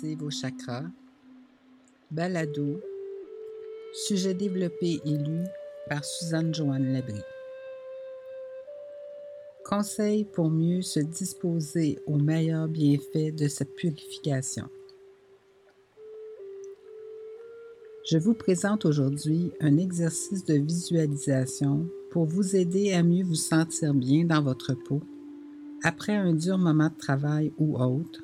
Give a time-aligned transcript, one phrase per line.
[0.00, 0.84] Vos chakras.
[2.10, 2.80] Balado.
[3.92, 5.44] Sujet développé et lu
[5.86, 7.20] par Suzanne Joanne Labry.
[9.66, 14.68] Conseil pour mieux se disposer aux meilleurs bienfaits de cette purification.
[18.10, 23.92] Je vous présente aujourd'hui un exercice de visualisation pour vous aider à mieux vous sentir
[23.92, 25.02] bien dans votre peau
[25.84, 28.22] après un dur moment de travail ou autre,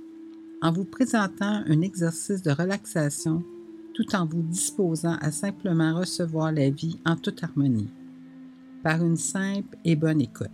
[0.60, 3.44] en vous présentant un exercice de relaxation
[3.94, 7.90] tout en vous disposant à simplement recevoir la vie en toute harmonie,
[8.82, 10.48] par une simple et bonne écoute.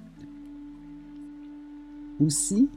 [2.21, 2.69] Aussi,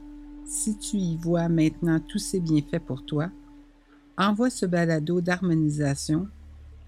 [0.45, 3.29] si tu y vois maintenant tous ces bienfaits pour toi,
[4.17, 6.27] envoie ce balado d'harmonisation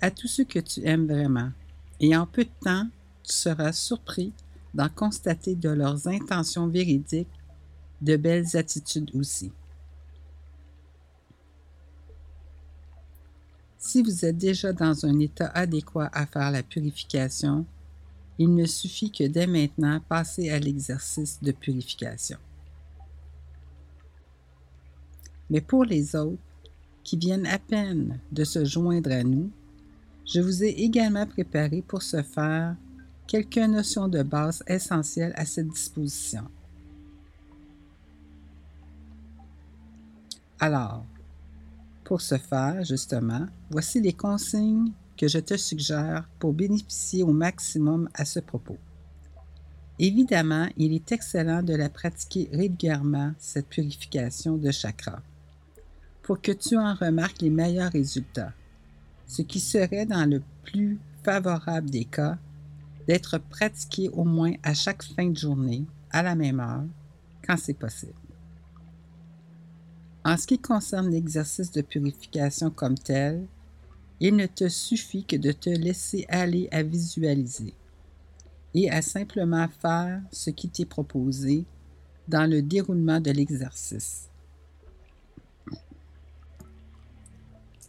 [0.01, 1.51] à tous ceux que tu aimes vraiment,
[1.99, 2.87] et en peu de temps,
[3.23, 4.33] tu seras surpris
[4.73, 7.27] d'en constater de leurs intentions véridiques,
[8.01, 9.51] de belles attitudes aussi.
[13.81, 17.65] Si vous êtes déjà dans un état adéquat à faire la purification,
[18.37, 22.37] il ne suffit que dès maintenant passer à l'exercice de purification.
[25.49, 26.37] Mais pour les autres
[27.05, 29.49] qui viennent à peine de se joindre à nous,
[30.25, 32.75] je vous ai également préparé pour ce faire
[33.27, 36.43] quelques notions de base essentielles à cette disposition.
[40.59, 41.05] Alors,
[42.09, 48.09] pour ce faire, justement, voici les consignes que je te suggère pour bénéficier au maximum
[48.15, 48.79] à ce propos.
[49.99, 55.21] Évidemment, il est excellent de la pratiquer régulièrement, cette purification de chakra,
[56.23, 58.53] pour que tu en remarques les meilleurs résultats,
[59.27, 62.39] ce qui serait dans le plus favorable des cas
[63.07, 66.85] d'être pratiqué au moins à chaque fin de journée, à la même heure,
[67.45, 68.18] quand c'est possible.
[70.25, 73.47] En ce qui concerne l'exercice de purification comme tel,
[74.19, 77.73] il ne te suffit que de te laisser aller à visualiser
[78.73, 81.65] et à simplement faire ce qui t'est proposé
[82.27, 84.27] dans le déroulement de l'exercice.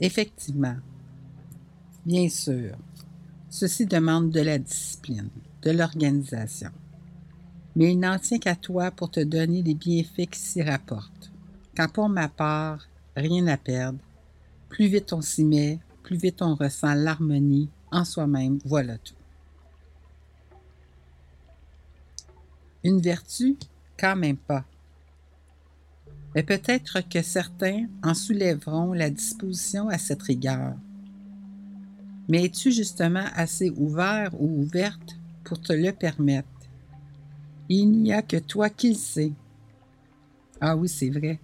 [0.01, 0.77] Effectivement,
[2.07, 2.75] bien sûr,
[3.51, 5.29] ceci demande de la discipline,
[5.63, 6.71] de l'organisation,
[7.77, 11.20] mais il n'en tient qu'à toi pour te donner les bienfaits qui s'y rapportent
[11.77, 13.99] quand pour ma part, rien à perdre,
[14.69, 19.15] plus vite on s'y met, plus vite on ressent l'harmonie en soi-même, voilà tout.
[22.83, 23.57] Une vertu,
[23.99, 24.65] quand même pas.
[26.35, 30.75] Mais peut-être que certains en soulèveront la disposition à cette rigueur.
[32.29, 36.49] Mais es-tu justement assez ouvert ou ouverte pour te le permettre?
[37.69, 39.33] Il n'y a que toi qui le sais.
[40.61, 41.41] Ah oui, c'est vrai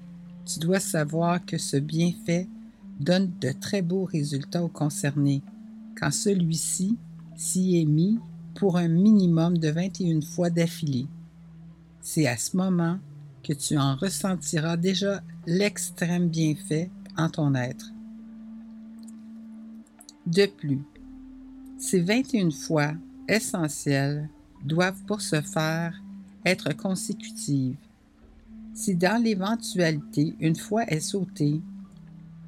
[0.47, 2.49] tu dois savoir que ce bienfait
[3.01, 5.43] donne de très beaux résultats aux concernés
[5.99, 6.97] quand celui-ci
[7.37, 8.19] s'y est mis
[8.55, 11.07] pour un minimum de 21 fois d'affilée.
[12.01, 12.99] C'est à ce moment
[13.43, 17.93] que tu en ressentiras déjà l'extrême bienfait en ton être.
[20.27, 20.83] De plus,
[21.79, 22.95] ces 21 fois
[23.29, 24.29] essentielles
[24.65, 26.01] doivent pour ce faire
[26.45, 27.77] être consécutives
[28.77, 31.63] si dans l'éventualité une fois est sauté,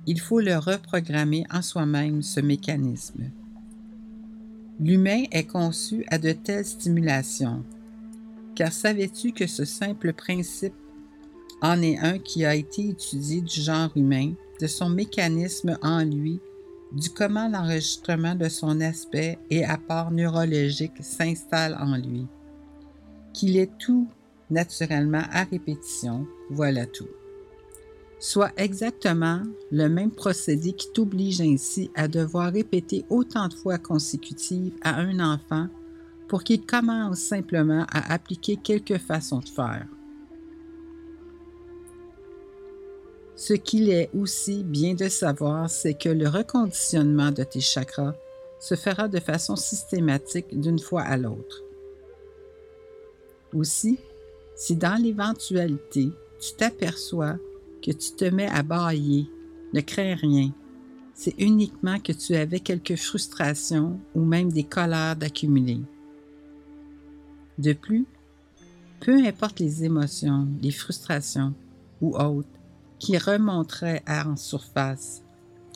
[0.06, 3.30] il faut le reprogrammer en soi-même ce mécanisme.
[4.78, 7.64] L'humain est conçu à de telles stimulations,
[8.54, 10.74] car savais-tu que ce simple principe
[11.62, 16.40] en est un qui a été étudié du genre humain, de son mécanisme en lui,
[16.92, 22.26] du comment l'enregistrement de son aspect et apport neurologique s'installe en lui,
[23.32, 24.08] qu'il est tout
[24.50, 27.09] naturellement à répétition, voilà tout.
[28.20, 34.75] Soit exactement le même procédé qui t'oblige ainsi à devoir répéter autant de fois consécutives
[34.82, 35.69] à un enfant
[36.26, 39.87] pour qu'il commence simplement à appliquer quelques façons de faire.
[43.37, 48.14] Ce qu'il est aussi bien de savoir, c'est que le reconditionnement de tes chakras
[48.58, 51.62] se fera de façon systématique d'une fois à l'autre.
[53.55, 54.00] Aussi,
[54.58, 56.10] si dans l'éventualité,
[56.40, 57.37] tu t'aperçois
[57.81, 59.31] que tu te mets à bailler,
[59.72, 60.52] ne crains rien.
[61.14, 65.81] C'est uniquement que tu avais quelques frustrations ou même des colères d'accumuler.
[67.56, 68.05] De plus,
[69.00, 71.55] peu importe les émotions, les frustrations
[72.00, 72.49] ou autres
[72.99, 75.22] qui remonteraient en surface,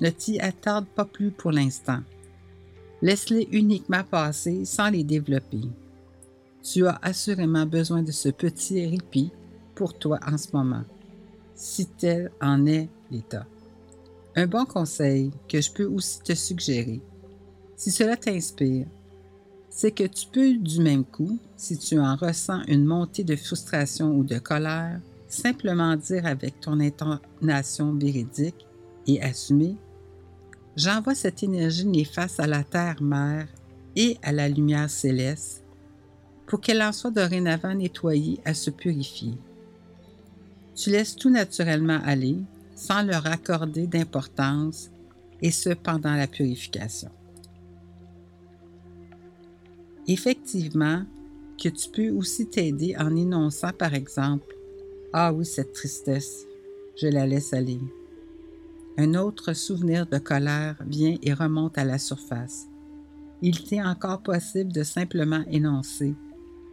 [0.00, 2.00] ne t'y attarde pas plus pour l'instant.
[3.00, 5.62] Laisse-les uniquement passer sans les développer.
[6.62, 9.32] Tu as assurément besoin de ce petit répit
[9.74, 10.84] pour toi en ce moment,
[11.54, 13.46] si tel en est l'état.
[14.36, 17.00] Un bon conseil que je peux aussi te suggérer,
[17.76, 18.86] si cela t'inspire,
[19.68, 24.14] c'est que tu peux du même coup, si tu en ressens une montée de frustration
[24.14, 28.66] ou de colère, simplement dire avec ton intonation véridique
[29.06, 29.76] et assumée
[30.76, 33.46] J'envoie cette énergie néfaste à la terre-mère
[33.94, 35.61] et à la lumière céleste
[36.52, 39.32] pour qu'elle en soit dorénavant nettoyée à se purifier.
[40.74, 42.36] Tu laisses tout naturellement aller
[42.74, 44.90] sans leur accorder d'importance
[45.40, 47.08] et ce pendant la purification.
[50.06, 51.04] Effectivement,
[51.58, 54.54] que tu peux aussi t'aider en énonçant par exemple
[55.14, 56.44] Ah oui, cette tristesse,
[57.00, 57.80] je la laisse aller.
[58.98, 62.66] Un autre souvenir de colère vient et remonte à la surface.
[63.40, 66.14] Il t'est encore possible de simplement énoncer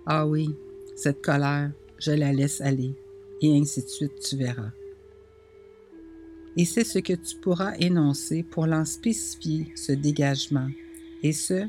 [0.05, 0.55] Ah oui,
[0.95, 2.93] cette colère, je la laisse aller,
[3.41, 4.71] et ainsi de suite, tu verras.
[6.57, 10.69] Et c'est ce que tu pourras énoncer pour l'en spécifier ce dégagement,
[11.23, 11.67] et ce,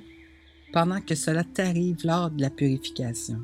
[0.73, 3.39] pendant que cela t'arrive lors de la purification.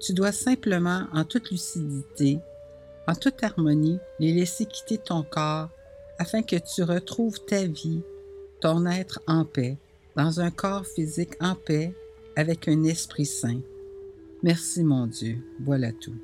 [0.00, 2.38] Tu dois simplement, en toute lucidité,
[3.06, 5.70] en toute harmonie, les laisser quitter ton corps
[6.18, 8.02] afin que tu retrouves ta vie,
[8.60, 9.76] ton être en paix,
[10.16, 11.94] dans un corps physique en paix,
[12.38, 13.60] avec un esprit sain.
[14.44, 16.14] Merci mon Dieu, voilà tout.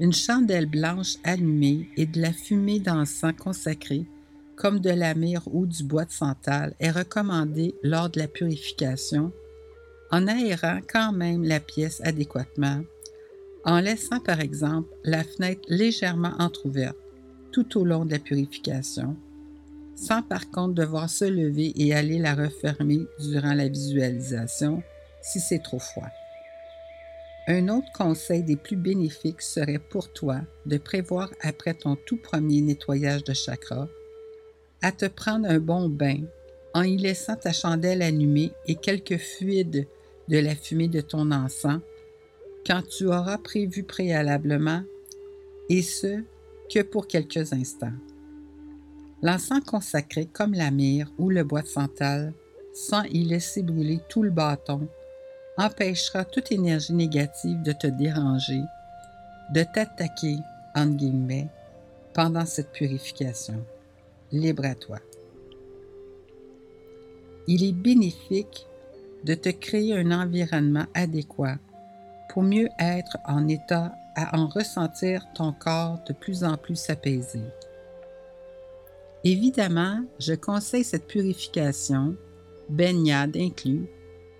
[0.00, 4.04] Une chandelle blanche allumée et de la fumée d'encens consacré,
[4.56, 9.30] comme de la myrrhe ou du bois de santal, est recommandée lors de la purification,
[10.10, 12.82] en aérant quand même la pièce adéquatement
[13.64, 16.96] en laissant par exemple la fenêtre légèrement entr'ouverte
[17.52, 19.16] tout au long de la purification,
[20.00, 24.82] sans par contre devoir se lever et aller la refermer durant la visualisation
[25.22, 26.08] si c'est trop froid.
[27.48, 32.60] Un autre conseil des plus bénéfiques serait pour toi de prévoir après ton tout premier
[32.60, 33.88] nettoyage de chakra
[34.82, 36.20] à te prendre un bon bain
[36.74, 39.86] en y laissant ta chandelle allumée et quelques fluides
[40.28, 41.80] de la fumée de ton encens
[42.66, 44.82] quand tu auras prévu préalablement,
[45.70, 46.22] et ce,
[46.72, 47.92] que pour quelques instants.
[49.22, 52.32] L'encens consacré comme la myrrhe ou le bois de santal,
[52.72, 54.88] sans y laisser brûler tout le bâton,
[55.56, 58.62] empêchera toute énergie négative de te déranger,
[59.52, 60.36] de t'attaquer,
[60.74, 61.48] entre guillemets,
[62.14, 63.64] pendant cette purification.
[64.30, 64.98] Libre à toi.
[67.48, 68.66] Il est bénéfique
[69.24, 71.56] de te créer un environnement adéquat
[72.28, 77.42] pour mieux être en état à en ressentir ton corps de plus en plus s'apaiser.
[79.24, 82.16] Évidemment, je conseille cette purification,
[82.68, 83.86] baignade inclus,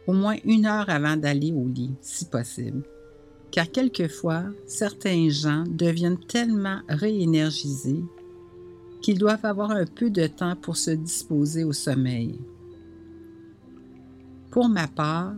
[0.07, 2.83] au moins une heure avant d'aller au lit, si possible,
[3.51, 8.05] car quelquefois, certains gens deviennent tellement réénergisés
[9.03, 12.39] qu'ils doivent avoir un peu de temps pour se disposer au sommeil.
[14.51, 15.35] Pour ma part,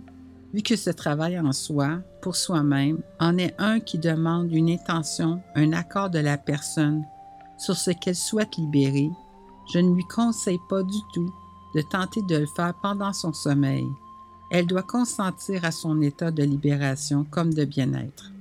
[0.55, 5.41] vu que ce travail en soi, pour soi-même, en est un qui demande une intention,
[5.55, 7.05] un accord de la personne
[7.59, 9.11] sur ce qu'elle souhaite libérer,
[9.73, 11.33] je ne lui conseille pas du tout
[11.75, 13.87] de tenter de le faire pendant son sommeil.
[14.51, 18.33] Elle doit consentir à son état de libération comme de bien-être.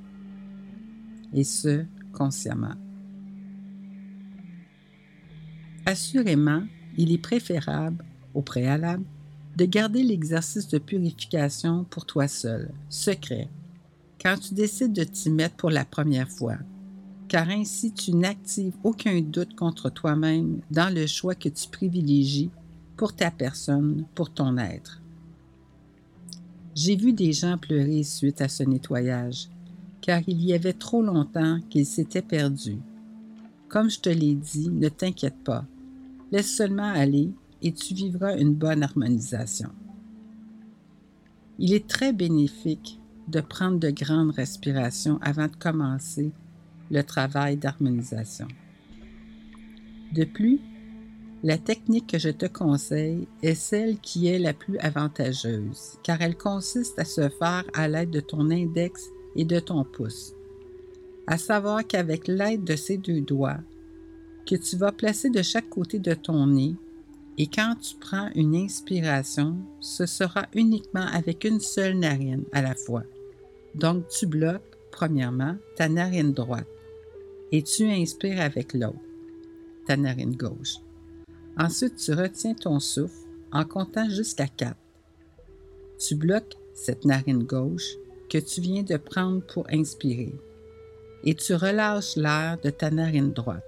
[1.33, 2.73] Et ce, consciemment.
[5.85, 6.63] Assurément,
[6.97, 9.03] il est préférable, au préalable,
[9.55, 13.49] de garder l'exercice de purification pour toi seul, secret,
[14.21, 16.57] quand tu décides de t'y mettre pour la première fois,
[17.29, 22.49] car ainsi tu n'actives aucun doute contre toi-même dans le choix que tu privilégies
[22.97, 24.99] pour ta personne, pour ton être.
[26.75, 29.47] J'ai vu des gens pleurer suite à ce nettoyage,
[30.01, 32.79] car il y avait trop longtemps qu'ils s'étaient perdus.
[33.67, 35.65] Comme je te l'ai dit, ne t'inquiète pas.
[36.31, 37.29] Laisse seulement aller
[37.61, 39.69] et tu vivras une bonne harmonisation.
[41.59, 46.31] Il est très bénéfique de prendre de grandes respirations avant de commencer
[46.91, 48.47] le travail d'harmonisation.
[50.13, 50.59] De plus,
[51.43, 56.35] la technique que je te conseille est celle qui est la plus avantageuse, car elle
[56.35, 60.33] consiste à se faire à l'aide de ton index et de ton pouce.
[61.27, 63.59] À savoir qu'avec l'aide de ces deux doigts,
[64.45, 66.75] que tu vas placer de chaque côté de ton nez,
[67.37, 72.75] et quand tu prends une inspiration, ce sera uniquement avec une seule narine à la
[72.75, 73.03] fois.
[73.75, 76.67] Donc tu bloques, premièrement, ta narine droite
[77.51, 78.99] et tu inspires avec l'autre,
[79.87, 80.75] ta narine gauche.
[81.57, 84.75] Ensuite, tu retiens ton souffle en comptant jusqu'à 4.
[85.97, 87.95] Tu bloques cette narine gauche
[88.29, 90.33] que tu viens de prendre pour inspirer
[91.23, 93.63] et tu relâches l'air de ta narine droite.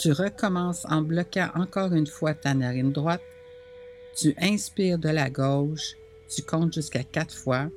[0.00, 3.22] Tu recommences en bloquant encore une fois ta narine droite.
[4.14, 5.96] Tu inspires de la gauche.
[6.28, 7.68] Tu comptes jusqu'à quatre fois.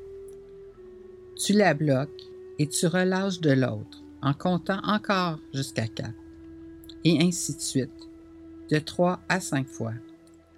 [1.35, 2.09] Tu la bloques
[2.57, 6.13] et tu relâches de l'autre en comptant encore jusqu'à quatre.
[7.03, 8.09] Et ainsi de suite,
[8.69, 9.93] de trois à cinq fois.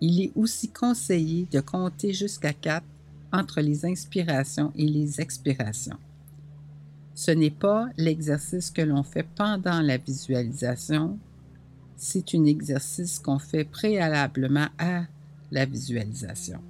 [0.01, 2.85] Il est aussi conseillé de compter jusqu'à quatre
[3.31, 5.97] entre les inspirations et les expirations.
[7.13, 11.19] Ce n'est pas l'exercice que l'on fait pendant la visualisation,
[11.95, 15.03] c'est un exercice qu'on fait préalablement à
[15.51, 16.61] la visualisation.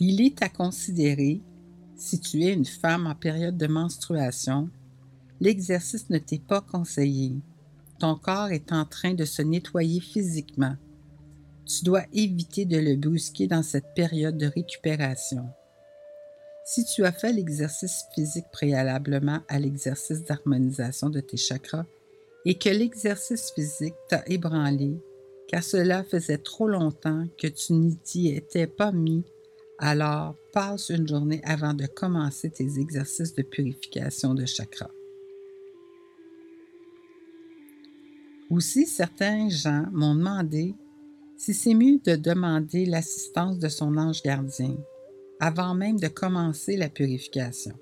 [0.00, 1.40] Il est à considérer,
[1.96, 4.70] si tu es une femme en période de menstruation,
[5.40, 7.34] l'exercice ne t'est pas conseillé.
[7.98, 10.76] Ton corps est en train de se nettoyer physiquement.
[11.66, 15.48] Tu dois éviter de le brusquer dans cette période de récupération.
[16.64, 21.86] Si tu as fait l'exercice physique préalablement à l'exercice d'harmonisation de tes chakras
[22.44, 25.02] et que l'exercice physique t'a ébranlé,
[25.48, 29.24] car cela faisait trop longtemps que tu n'y t'y étais pas mis
[29.78, 34.90] alors, passe une journée avant de commencer tes exercices de purification de chakra.
[38.50, 40.74] Aussi, certains gens m'ont demandé
[41.36, 44.76] si c'est mieux de demander l'assistance de son ange gardien
[45.38, 47.74] avant même de commencer la purification.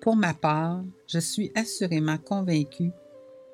[0.00, 2.92] Pour ma part, je suis assurément convaincue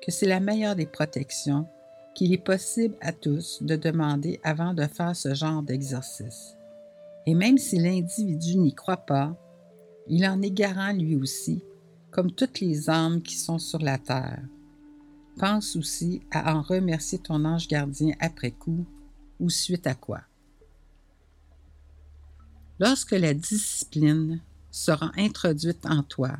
[0.05, 1.65] que c'est la meilleure des protections
[2.13, 6.55] qu'il est possible à tous de demander avant de faire ce genre d'exercice.
[7.25, 9.37] Et même si l'individu n'y croit pas,
[10.07, 11.63] il en est garant lui aussi,
[12.11, 14.43] comme toutes les âmes qui sont sur la terre.
[15.37, 18.85] Pense aussi à en remercier ton ange gardien après coup
[19.39, 20.21] ou suite à quoi.
[22.79, 26.37] Lorsque la discipline sera introduite en toi,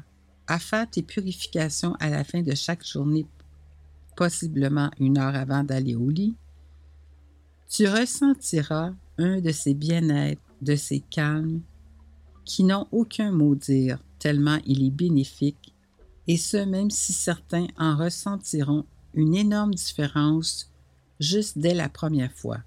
[0.48, 3.26] à faire tes purifications à la fin de chaque journée,
[4.16, 6.36] possiblement une heure avant d'aller au lit,
[7.70, 11.62] tu ressentiras un de ces bien-être de ces calmes
[12.46, 15.74] qui n'ont aucun mot dire tellement il est bénéfique,
[16.28, 20.72] et ce même si certains en ressentiront une énorme différence
[21.20, 22.60] juste dès la première fois.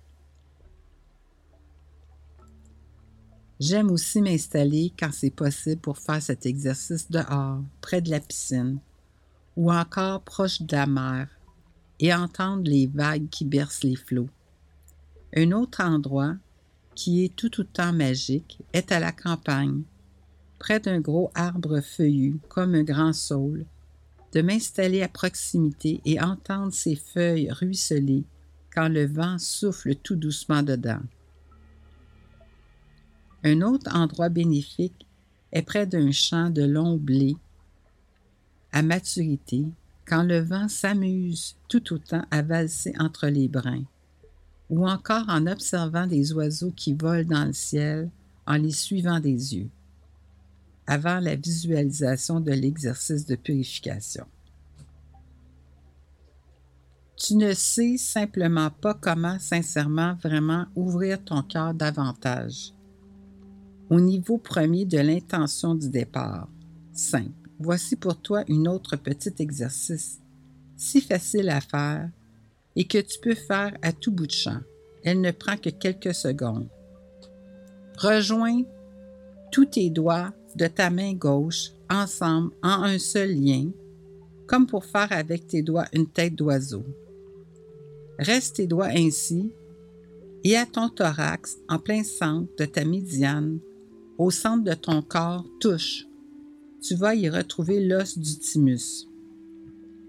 [3.59, 8.79] J'aime aussi m'installer quand c'est possible pour faire cet exercice dehors, près de la piscine,
[9.57, 11.29] ou encore proche de la mer,
[11.99, 14.29] et entendre les vagues qui bercent les flots.
[15.35, 16.35] Un autre endroit
[16.97, 19.83] qui est tout autant magique, est à la campagne,
[20.59, 23.67] près d'un gros arbre feuillu comme un grand saule,
[24.33, 28.25] de m'installer à proximité et entendre ses feuilles ruisseler
[28.75, 31.03] quand le vent souffle tout doucement dedans.
[33.45, 35.07] Un autre endroit bénéfique
[35.53, 37.37] est près d'un champ de long blé
[38.73, 39.65] à maturité,
[40.07, 43.85] quand le vent s'amuse tout autant à valser entre les brins
[44.69, 48.11] ou encore en observant des oiseaux qui volent dans le ciel
[48.47, 49.69] en les suivant des yeux,
[50.87, 54.27] avant la visualisation de l'exercice de purification.
[57.17, 62.73] Tu ne sais simplement pas comment sincèrement vraiment ouvrir ton cœur davantage.
[63.89, 66.49] Au niveau premier de l'intention du départ,
[66.93, 67.31] simple.
[67.59, 70.21] Voici pour toi une autre petit exercice,
[70.77, 72.11] si facile à faire
[72.77, 74.61] et que tu peux faire à tout bout de champ.
[75.03, 76.69] Elle ne prend que quelques secondes.
[77.99, 78.63] Rejoins
[79.51, 83.71] tous tes doigts de ta main gauche ensemble en un seul lien,
[84.47, 86.85] comme pour faire avec tes doigts une tête d'oiseau.
[88.19, 89.51] Reste tes doigts ainsi
[90.45, 93.59] et à ton thorax, en plein centre de ta médiane,
[94.19, 96.07] au centre de ton corps, touche.
[96.81, 99.09] Tu vas y retrouver l'os du thymus.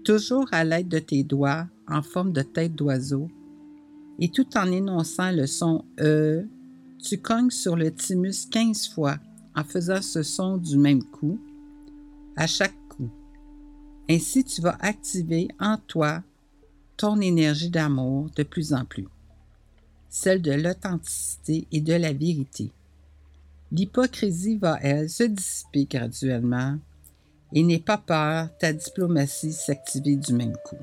[0.04, 3.28] Toujours à l'aide de tes doigts, en forme de tête d'oiseau,
[4.18, 6.46] et tout en énonçant le son E,
[7.02, 9.18] tu cognes sur le thymus 15 fois
[9.54, 11.38] en faisant ce son du même coup
[12.36, 13.10] à chaque coup.
[14.08, 16.22] Ainsi, tu vas activer en toi
[16.96, 19.06] ton énergie d'amour de plus en plus,
[20.08, 22.72] celle de l'authenticité et de la vérité.
[23.70, 26.78] L'hypocrisie va, elle, se dissiper graduellement
[27.52, 30.76] et n'aie pas peur, ta diplomatie s'activer du même coup.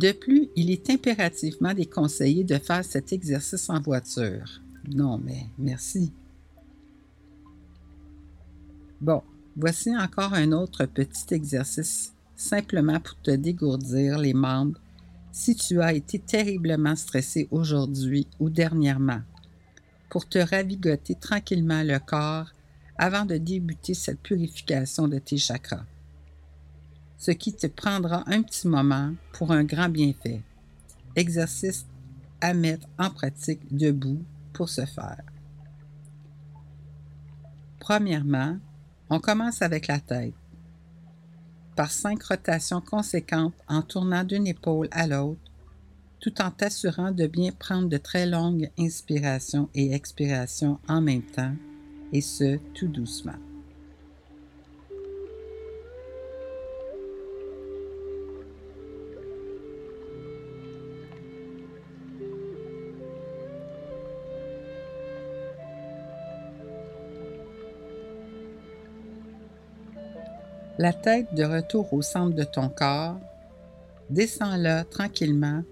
[0.00, 4.62] De plus, il est impérativement déconseillé de faire cet exercice en voiture.
[4.90, 6.10] Non, mais merci.
[8.98, 9.22] Bon,
[9.54, 14.80] voici encore un autre petit exercice simplement pour te dégourdir les membres
[15.32, 19.20] si tu as été terriblement stressé aujourd'hui ou dernièrement,
[20.08, 22.54] pour te ravigoter tranquillement le corps
[22.96, 25.84] avant de débuter cette purification de tes chakras.
[27.20, 30.40] Ce qui te prendra un petit moment pour un grand bienfait.
[31.14, 31.84] Exercice
[32.40, 34.22] à mettre en pratique debout
[34.54, 35.20] pour ce faire.
[37.78, 38.56] Premièrement,
[39.10, 40.32] on commence avec la tête.
[41.76, 45.42] Par cinq rotations conséquentes en tournant d'une épaule à l'autre,
[46.20, 51.54] tout en t'assurant de bien prendre de très longues inspirations et expirations en même temps,
[52.14, 53.49] et ce, tout doucement.
[70.80, 73.20] La tête de retour au centre de ton corps,
[74.08, 75.62] descends-la tranquillement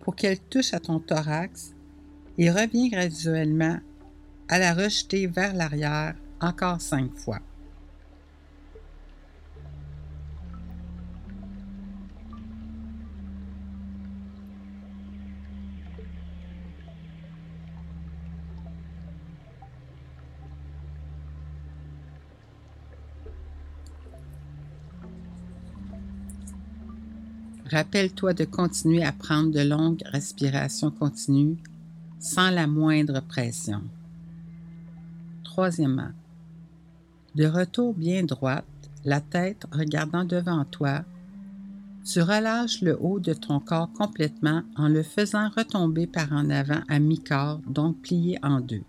[0.00, 1.74] pour qu'elle touche à ton thorax
[2.38, 3.76] et reviens graduellement
[4.48, 7.40] à la rejeter vers l'arrière encore cinq fois.
[27.70, 31.56] Rappelle-toi de continuer à prendre de longues respirations continues
[32.18, 33.82] sans la moindre pression.
[35.44, 36.10] Troisièmement,
[37.34, 38.66] de retour bien droite,
[39.04, 41.04] la tête regardant devant toi,
[42.04, 46.82] tu relâches le haut de ton corps complètement en le faisant retomber par en avant
[46.88, 48.84] à mi-corps, donc plié en deux.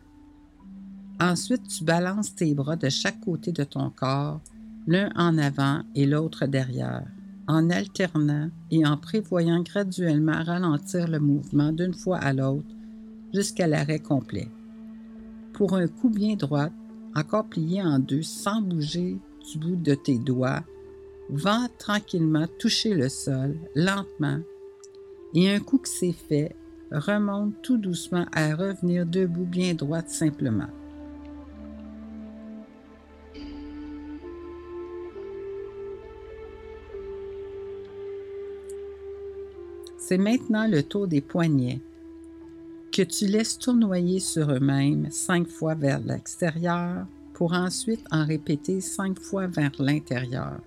[1.22, 4.42] Ensuite, tu balances tes bras de chaque côté de ton corps,
[4.86, 7.06] l'un en avant et l'autre derrière
[7.48, 12.68] en alternant et en prévoyant graduellement ralentir le mouvement d'une fois à l'autre
[13.34, 14.48] jusqu'à l'arrêt complet.
[15.54, 16.70] Pour un coup bien droit,
[17.16, 19.18] encore plié en deux sans bouger
[19.52, 20.64] du bout de tes doigts,
[21.30, 24.40] va tranquillement toucher le sol lentement
[25.34, 26.56] et un coup que c'est fait,
[26.92, 30.70] remonte tout doucement à revenir debout bien droite simplement.
[40.08, 41.82] C'est maintenant le tour des poignets
[42.92, 49.20] que tu laisses tournoyer sur eux-mêmes cinq fois vers l'extérieur pour ensuite en répéter cinq
[49.20, 50.60] fois vers l'intérieur.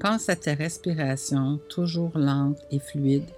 [0.00, 3.30] Pense à ta respiration toujours lente et fluide.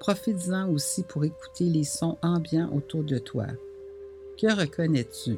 [0.00, 3.46] Profites-en aussi pour écouter les sons ambiants autour de toi.
[4.36, 5.36] Que reconnais-tu?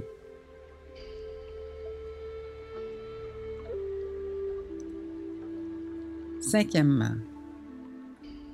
[6.40, 7.16] Cinquièmement,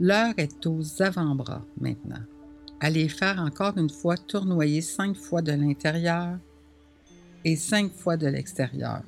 [0.00, 2.22] L'heure est aux avant-bras maintenant.
[2.80, 6.38] Allez faire encore une fois tournoyer cinq fois de l'intérieur
[7.44, 9.02] et cinq fois de l'extérieur.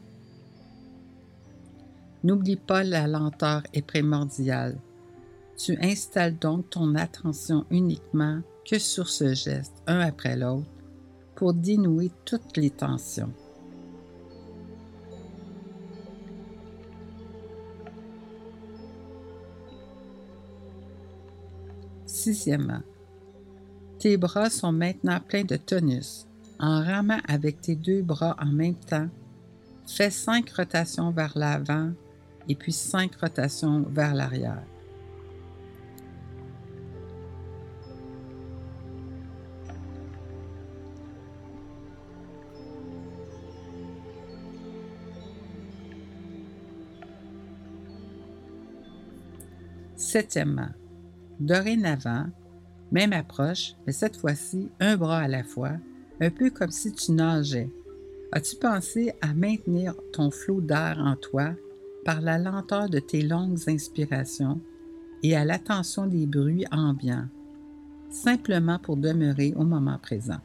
[2.22, 4.78] N'oublie pas la lenteur est primordiale.
[5.56, 10.66] Tu installes donc ton attention uniquement que sur ce geste, un après l'autre,
[11.34, 13.32] pour dénouer toutes les tensions.
[22.24, 22.80] Sixièmement,
[23.98, 26.26] tes bras sont maintenant pleins de tonus.
[26.58, 29.10] En ramant avec tes deux bras en même temps,
[29.86, 31.92] fais cinq rotations vers l'avant
[32.48, 34.64] et puis cinq rotations vers l'arrière.
[49.94, 50.70] Septièmement,
[51.40, 52.26] Dorénavant,
[52.92, 55.72] même approche, mais cette fois-ci un bras à la fois,
[56.20, 57.70] un peu comme si tu nageais.
[58.32, 61.54] As-tu pensé à maintenir ton flot d'air en toi
[62.04, 64.60] par la lenteur de tes longues inspirations
[65.22, 67.28] et à l'attention des bruits ambiants,
[68.10, 70.40] simplement pour demeurer au moment présent?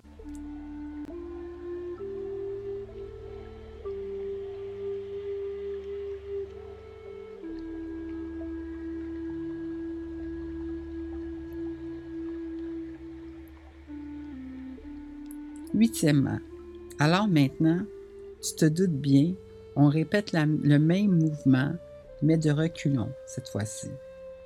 [15.79, 16.39] Huitièmement,
[16.99, 17.79] alors maintenant,
[18.41, 19.33] tu te doutes bien,
[19.77, 21.71] on répète le même mouvement,
[22.21, 23.87] mais de reculons cette fois-ci.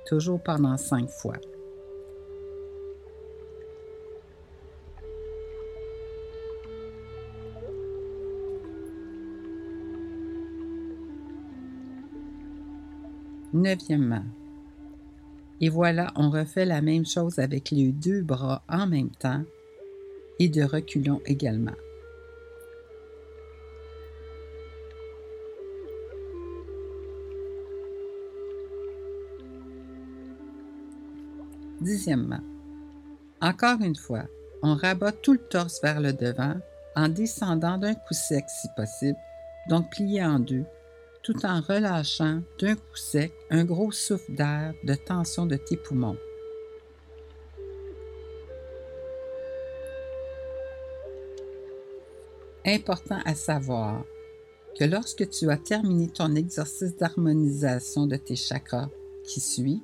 [0.06, 1.34] toujours pendant cinq fois.
[13.52, 14.22] Neuvièmement.
[15.60, 19.42] Et voilà, on refait la même chose avec les deux bras en même temps
[20.38, 21.76] et de reculons également.
[31.80, 32.40] Dixièmement.
[33.40, 34.24] Encore une fois,
[34.62, 36.54] on rabat tout le torse vers le devant
[36.96, 39.18] en descendant d'un coup sec si possible,
[39.68, 40.64] donc plié en deux,
[41.22, 46.16] tout en relâchant d'un coup sec un gros souffle d'air de tension de tes poumons.
[52.66, 54.04] Important à savoir
[54.78, 58.88] que lorsque tu as terminé ton exercice d'harmonisation de tes chakras
[59.24, 59.82] qui suit,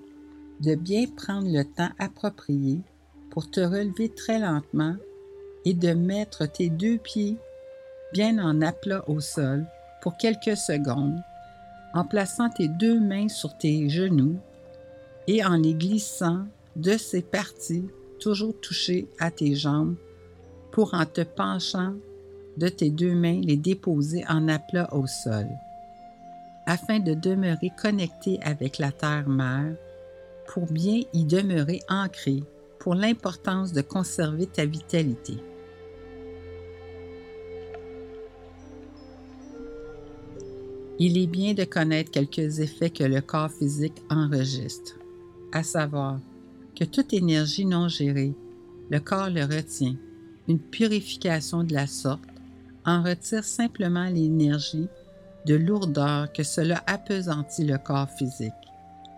[0.61, 2.81] de bien prendre le temps approprié
[3.31, 4.97] pour te relever très lentement
[5.67, 7.37] et de mettre tes deux pieds
[8.15, 9.67] bien en aplat au sol
[10.03, 11.21] pour quelques secondes
[11.93, 14.39] en plaçant tes deux mains sur tes genoux
[15.27, 17.87] et en les glissant de ces parties
[18.21, 19.97] toujours touchées à tes jambes
[20.73, 21.95] pour en te penchant
[22.57, 25.47] de tes deux mains les déposer en aplat au sol,
[26.67, 29.75] afin de demeurer connecté avec la terre-mère
[30.47, 32.43] pour bien y demeurer ancré
[32.79, 35.35] pour l'importance de conserver ta vitalité.
[40.99, 44.99] Il est bien de connaître quelques effets que le corps physique enregistre,
[45.51, 46.21] à savoir
[46.79, 48.35] que toute énergie non gérée,
[48.91, 49.97] le corps le retient.
[50.49, 52.30] Une purification de la sorte
[52.85, 54.89] en retire simplement l'énergie
[55.47, 58.53] de lourdeur que cela appesantit le corps physique,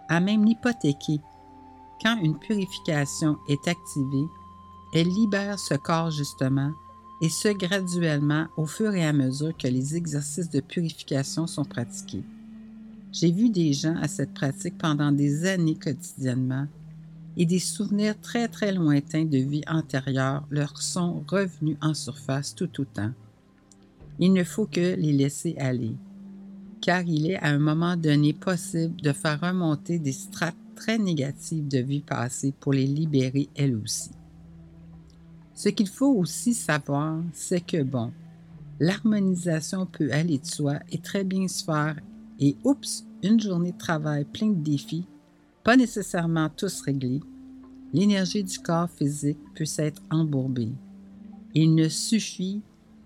[0.09, 1.21] à même l'hypothéquer.
[2.03, 4.27] Quand une purification est activée,
[4.95, 6.73] elle libère ce corps justement
[7.23, 12.25] et ce graduellement au fur et à mesure que les exercices de purification sont pratiqués.
[13.13, 16.67] J'ai vu des gens à cette pratique pendant des années quotidiennement
[17.37, 22.81] et des souvenirs très très lointains de vie antérieure leur sont revenus en surface tout
[22.81, 23.13] autant.
[24.19, 25.95] Il ne faut que les laisser aller,
[26.81, 31.69] car il est à un moment donné possible de faire remonter des strates très négatives
[31.69, 34.11] de vie passée pour les libérer elles aussi.
[35.55, 38.13] Ce qu'il faut aussi savoir, c'est que, bon,
[38.81, 41.97] l'harmonisation peut aller de soi et très bien se faire
[42.41, 45.07] et oups, une journée de travail pleine de défis,
[45.63, 47.21] pas nécessairement tous réglés,
[47.93, 50.73] l'énergie du corps physique peut s'être embourbée.
[51.55, 52.63] Il ne suffit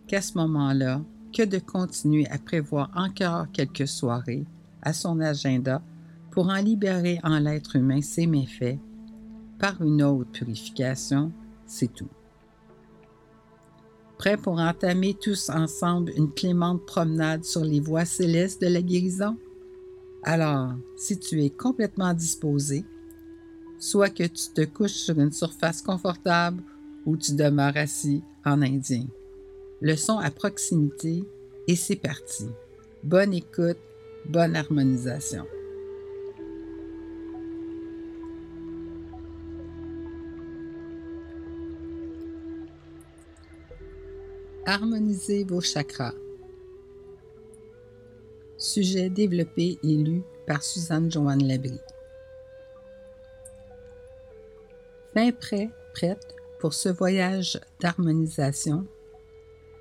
[0.06, 1.02] qu'à ce moment-là
[1.36, 4.46] que de continuer à prévoir encore quelques soirées
[4.82, 5.82] à son agenda
[6.30, 8.78] pour en libérer en l'être humain ses méfaits
[9.58, 11.32] par une autre purification,
[11.66, 12.08] c'est tout.
[14.18, 19.36] Prêts pour entamer tous ensemble une clémente promenade sur les voies célestes de la guérison?
[20.22, 22.84] Alors, si tu es complètement disposé,
[23.78, 26.62] soit que tu te couches sur une surface confortable
[27.04, 29.06] ou tu demeures assis en indien.
[29.82, 31.24] Le son à proximité
[31.68, 32.48] et c'est parti.
[33.02, 33.78] Bonne écoute,
[34.24, 35.44] bonne harmonisation.
[44.64, 46.14] Harmonisez vos chakras.
[48.56, 51.80] Sujet développé et lu par Suzanne Joanne Labrie.
[55.14, 58.86] Fin prêt, prête pour ce voyage d'harmonisation.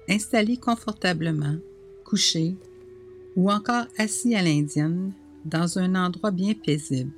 [0.08, 1.58] Installez confortablement,
[2.04, 2.56] couché
[3.36, 5.12] ou encore assis à l'indienne
[5.46, 7.12] dans un endroit bien paisible.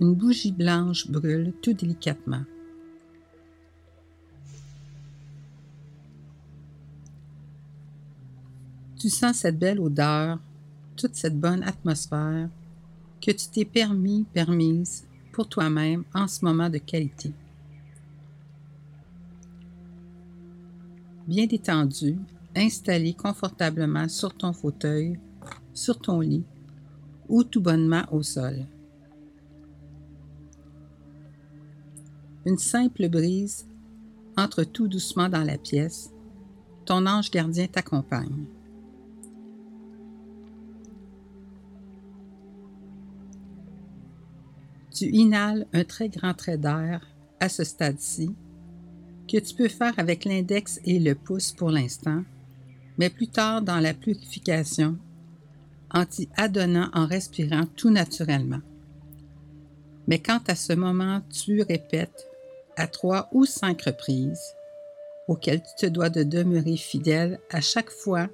[0.00, 2.42] Une bougie blanche brûle tout délicatement.
[8.98, 10.38] Tu sens cette belle odeur,
[10.96, 12.50] toute cette bonne atmosphère
[13.20, 17.32] que tu t'es permis, permise pour toi-même en ce moment de qualité.
[21.26, 22.18] Bien détendu,
[22.54, 25.18] installé confortablement sur ton fauteuil,
[25.74, 26.44] sur ton lit
[27.28, 28.66] ou tout bonnement au sol.
[32.44, 33.66] Une simple brise
[34.36, 36.12] entre tout doucement dans la pièce.
[36.84, 38.46] Ton ange gardien t'accompagne.
[44.92, 47.04] Tu inhales un très grand trait d'air
[47.40, 48.34] à ce stade-ci,
[49.26, 52.22] que tu peux faire avec l'index et le pouce pour l'instant,
[52.98, 54.96] mais plus tard dans la purification,
[55.90, 58.60] en t'y adonnant en respirant tout naturellement.
[60.06, 62.28] Mais quand à ce moment tu répètes
[62.76, 64.54] à trois ou cinq reprises,
[65.28, 68.28] auxquelles tu te dois de demeurer fidèle à chaque fois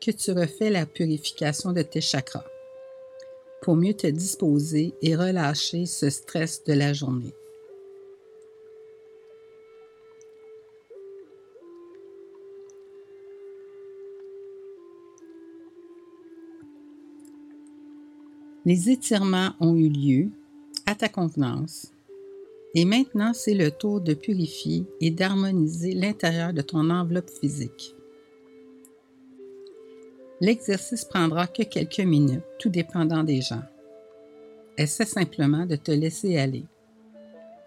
[0.00, 2.44] que tu refais la purification de tes chakras,
[3.62, 7.34] pour mieux te disposer et relâcher ce stress de la journée.
[18.66, 20.28] Les étirements ont eu lieu
[20.86, 21.92] à ta convenance.
[22.74, 27.94] Et maintenant, c'est le tour de purifier et d'harmoniser l'intérieur de ton enveloppe physique.
[30.40, 33.62] L'exercice prendra que quelques minutes, tout dépendant des gens.
[34.76, 36.64] Essaie simplement de te laisser aller.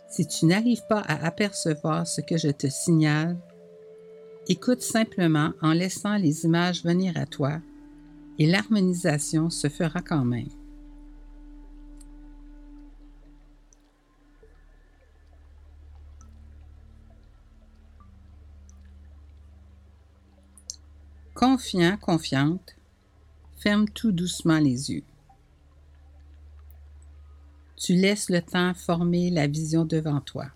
[0.10, 3.38] Si tu n'arrives pas à apercevoir ce que je te signale,
[4.50, 7.62] écoute simplement en laissant les images venir à toi
[8.38, 10.59] et l'harmonisation se fera quand même.
[21.40, 22.76] Confiant, confiante,
[23.60, 25.06] ferme tout doucement les yeux.
[27.78, 30.48] Tu laisses le temps former la vision devant toi.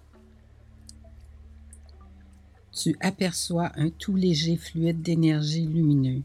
[2.73, 6.21] Tu aperçois un tout léger fluide d'énergie lumineux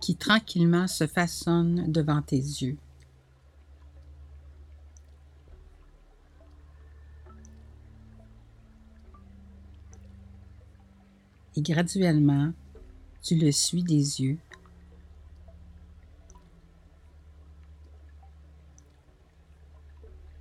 [0.00, 2.76] qui tranquillement se façonne devant tes yeux.
[11.54, 12.52] Et graduellement,
[13.28, 14.38] tu le suis des yeux.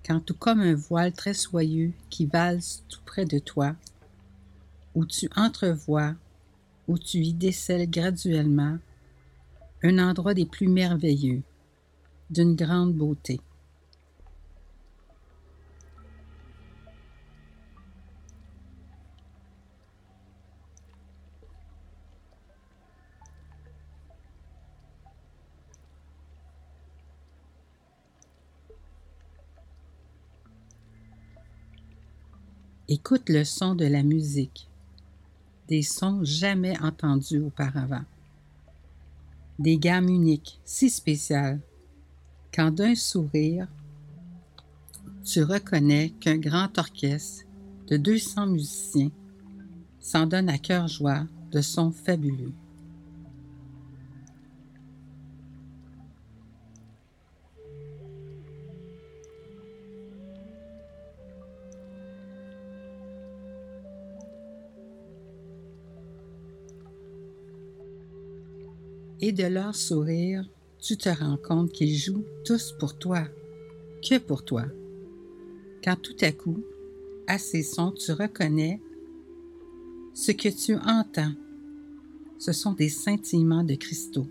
[0.05, 3.75] Quand tout comme un voile très soyeux qui valse tout près de toi,
[4.95, 6.15] où tu entrevois,
[6.87, 8.77] où tu y décèles graduellement
[9.83, 11.41] un endroit des plus merveilleux,
[12.29, 13.41] d'une grande beauté.
[32.89, 34.69] Écoute le son de la musique,
[35.67, 38.05] des sons jamais entendus auparavant,
[39.59, 41.59] des gammes uniques, si spéciales,
[42.53, 43.67] quand d'un sourire,
[45.25, 47.43] tu reconnais qu'un grand orchestre
[47.87, 49.11] de 200 musiciens
[49.99, 52.53] s'en donne à cœur joie de sons fabuleux.
[69.21, 70.47] Et de leur sourire,
[70.79, 73.23] tu te rends compte qu'ils jouent tous pour toi,
[74.07, 74.65] que pour toi.
[75.83, 76.63] Quand tout à coup,
[77.27, 78.81] à ces sons, tu reconnais
[80.13, 81.33] ce que tu entends.
[82.39, 84.27] Ce sont des scintillements de cristaux.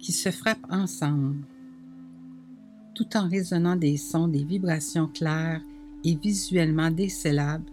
[0.00, 1.46] qui se frappent ensemble,
[2.94, 5.62] tout en résonnant des sons, des vibrations claires
[6.04, 7.64] et visuellement décelables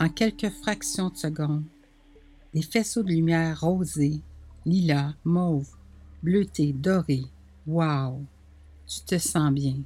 [0.00, 1.64] en quelques fractions de secondes,
[2.52, 4.20] des faisceaux de lumière rosés,
[4.66, 5.68] lilas, mauve,
[6.22, 7.22] bleuté, doré.
[7.66, 8.24] Wow!
[8.86, 9.76] Tu te sens bien.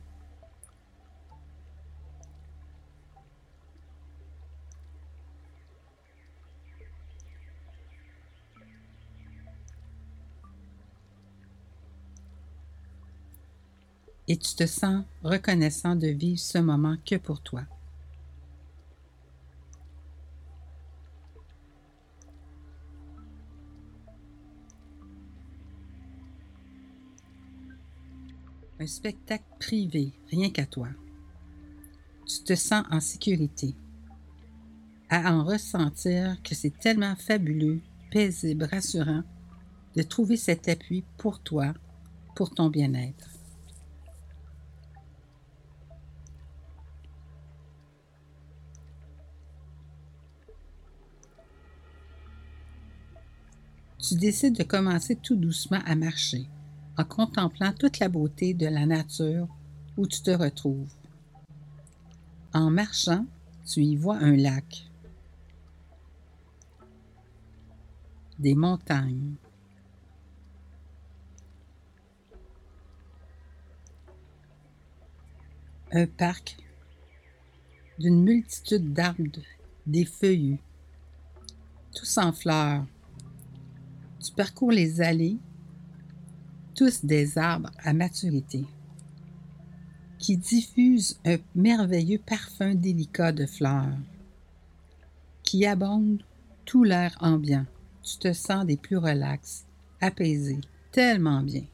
[14.31, 17.63] Et tu te sens reconnaissant de vivre ce moment que pour toi.
[28.81, 30.89] Un spectacle privé, rien qu'à toi.
[32.27, 33.75] Tu te sens en sécurité.
[35.09, 39.23] À en ressentir que c'est tellement fabuleux, paisible, rassurant
[39.97, 41.75] de trouver cet appui pour toi,
[42.37, 43.31] pour ton bien-être.
[53.99, 56.47] Tu décides de commencer tout doucement à marcher
[56.99, 59.47] en contemplant toute la beauté de la nature
[59.97, 60.93] où tu te retrouves.
[62.53, 63.25] En marchant,
[63.65, 64.85] tu y vois un lac,
[68.41, 69.35] des montagnes,
[75.93, 76.57] un parc
[78.01, 79.45] d'une multitude d'arbres,
[79.87, 80.61] des feuillus,
[81.95, 82.85] tous en fleurs.
[84.21, 85.39] Tu parcours les allées
[86.79, 88.65] tous des arbres à maturité,
[90.17, 93.99] qui diffusent un merveilleux parfum délicat de fleurs,
[95.43, 96.23] qui abondent
[96.65, 97.67] tout l'air ambiant.
[98.05, 99.65] Tu te sens des plus relax,
[100.01, 100.61] apaisé,
[100.93, 101.65] tellement bien.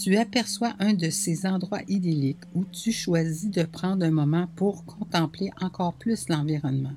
[0.00, 4.86] Tu aperçois un de ces endroits idylliques où tu choisis de prendre un moment pour
[4.86, 6.94] contempler encore plus l'environnement.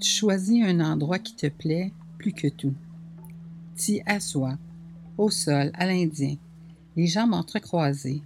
[0.00, 2.74] Tu choisis un endroit qui te plaît plus que tout.
[3.76, 4.56] T'y assois,
[5.18, 6.36] au sol, à l'Indien,
[6.96, 8.22] les jambes entrecroisées,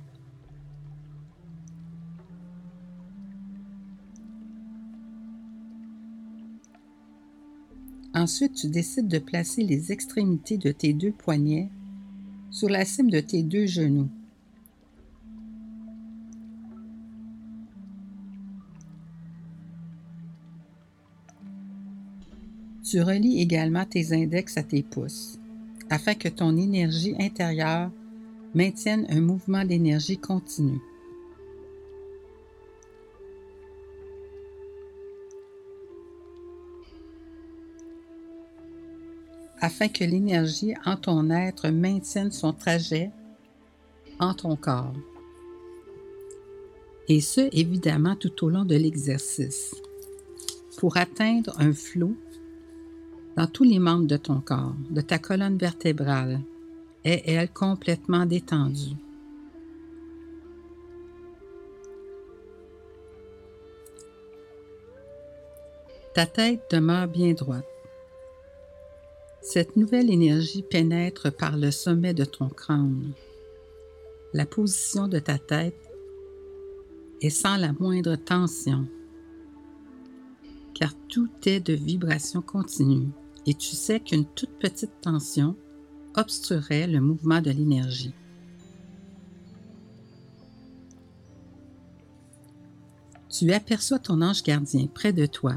[8.25, 11.69] Ensuite, tu décides de placer les extrémités de tes deux poignets
[12.51, 14.09] sur la cime de tes deux genoux.
[22.83, 25.39] Tu relis également tes index à tes pouces
[25.91, 27.91] afin que ton énergie intérieure
[28.55, 30.81] maintienne un mouvement d'énergie continu.
[39.65, 43.11] Afin que l'énergie en ton être maintienne son trajet
[44.21, 44.93] en ton corps.
[47.09, 49.75] Et ce, évidemment, tout au long de l'exercice,
[50.77, 52.15] pour atteindre un flot
[53.37, 56.41] dans tous les membres de ton corps, de ta colonne vertébrale,
[57.03, 58.97] est elle complètement détendue.
[66.15, 67.65] Ta tête demeure bien droite.
[69.47, 73.13] Cette nouvelle énergie pénètre par le sommet de ton crâne.
[74.33, 75.79] La position de ta tête
[77.21, 78.87] est sans la moindre tension,
[80.73, 83.09] car tout est de vibration continue
[83.45, 85.55] et tu sais qu'une toute petite tension
[86.17, 88.15] obstruerait le mouvement de l'énergie.
[93.29, 95.57] Tu aperçois ton ange gardien près de toi,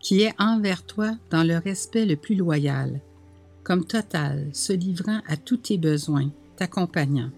[0.00, 3.02] qui est envers toi dans le respect le plus loyal
[3.70, 7.30] comme total, se livrant à tous tes besoins, t'accompagnant.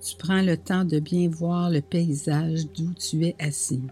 [0.00, 3.82] Tu prends le temps de bien voir le paysage d'où tu es assis.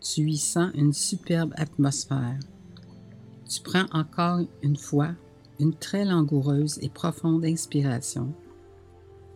[0.00, 2.38] Tu y sens une superbe atmosphère.
[3.46, 5.10] Tu prends encore une fois
[5.60, 8.32] une très langoureuse et profonde inspiration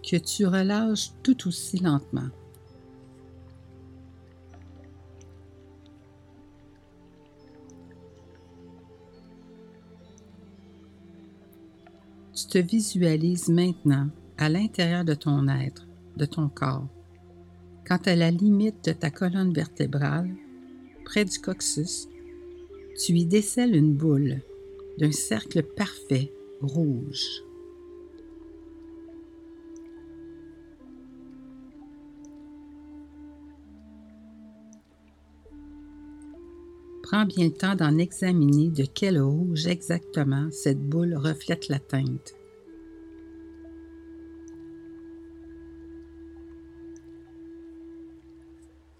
[0.03, 2.31] que tu relâches tout aussi lentement.
[12.37, 16.87] Tu te visualises maintenant à l'intérieur de ton être, de ton corps,
[17.89, 20.29] quand à la limite de ta colonne vertébrale,
[21.07, 22.09] près du coccyx,
[23.03, 24.43] tu y décèles une boule
[24.99, 27.43] d'un cercle parfait rouge.
[37.09, 42.35] Prends bien le temps d'en examiner de quel rouge exactement cette boule reflète la teinte.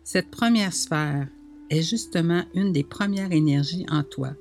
[0.05, 1.27] Cette première sphère
[1.69, 4.35] est justement une des premières énergies en toi,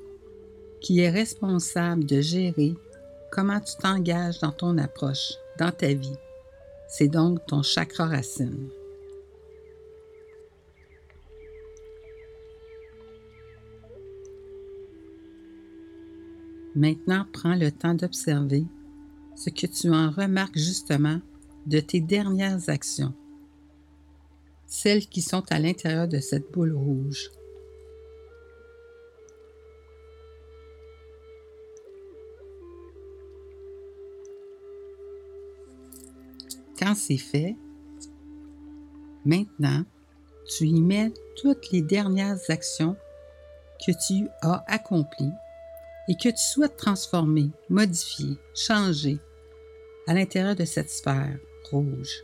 [0.80, 2.76] qui est responsable de gérer
[3.32, 6.20] comment tu t'engages dans ton approche, dans ta vie.
[6.88, 8.70] C'est donc ton chakra racine.
[16.76, 18.66] Maintenant, prends le temps d'observer
[19.38, 21.22] ce que tu en remarques justement
[21.68, 23.14] de tes dernières actions,
[24.68, 27.32] celles qui sont à l'intérieur de cette boule rouge.
[36.78, 37.56] Quand c'est fait,
[39.24, 39.86] maintenant,
[40.46, 42.98] tu y mets toutes les dernières actions
[43.86, 45.32] que tu as accomplies
[46.08, 49.18] et que tu souhaites transformer, modifier, changer
[50.08, 51.38] à l'intérieur de cette sphère
[51.72, 52.24] rouge.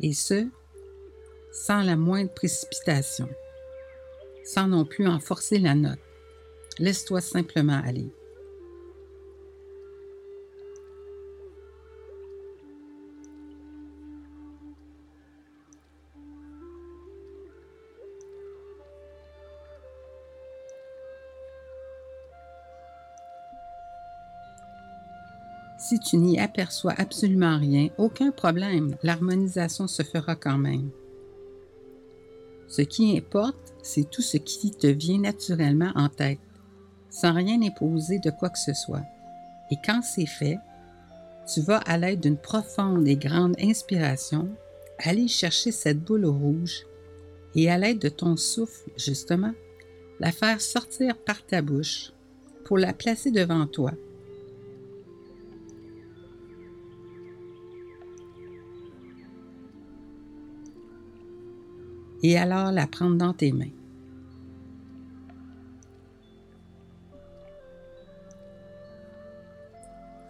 [0.00, 0.46] Et ce,
[1.52, 3.28] sans la moindre précipitation,
[4.44, 5.98] sans non plus en forcer la note.
[6.78, 8.10] Laisse-toi simplement aller.
[25.84, 30.88] Si tu n'y aperçois absolument rien, aucun problème, l'harmonisation se fera quand même.
[32.68, 36.38] Ce qui importe, c'est tout ce qui te vient naturellement en tête,
[37.10, 39.04] sans rien imposer de quoi que ce soit.
[39.70, 40.58] Et quand c'est fait,
[41.52, 44.48] tu vas à l'aide d'une profonde et grande inspiration
[45.00, 46.86] aller chercher cette boule rouge
[47.54, 49.52] et à l'aide de ton souffle, justement,
[50.18, 52.10] la faire sortir par ta bouche
[52.64, 53.92] pour la placer devant toi.
[62.26, 63.68] Et alors la prendre dans tes mains.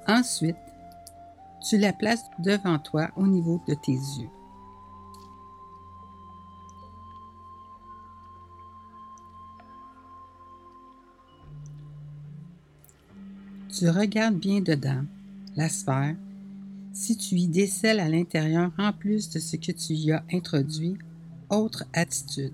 [0.08, 0.56] Ensuite,
[1.64, 4.28] tu la places devant toi au niveau de tes yeux.
[13.68, 15.04] Tu regardes bien dedans,
[15.54, 16.16] la sphère,
[16.92, 20.98] si tu y décèles à l'intérieur, en plus de ce que tu y as introduit,
[21.54, 22.52] autre attitude.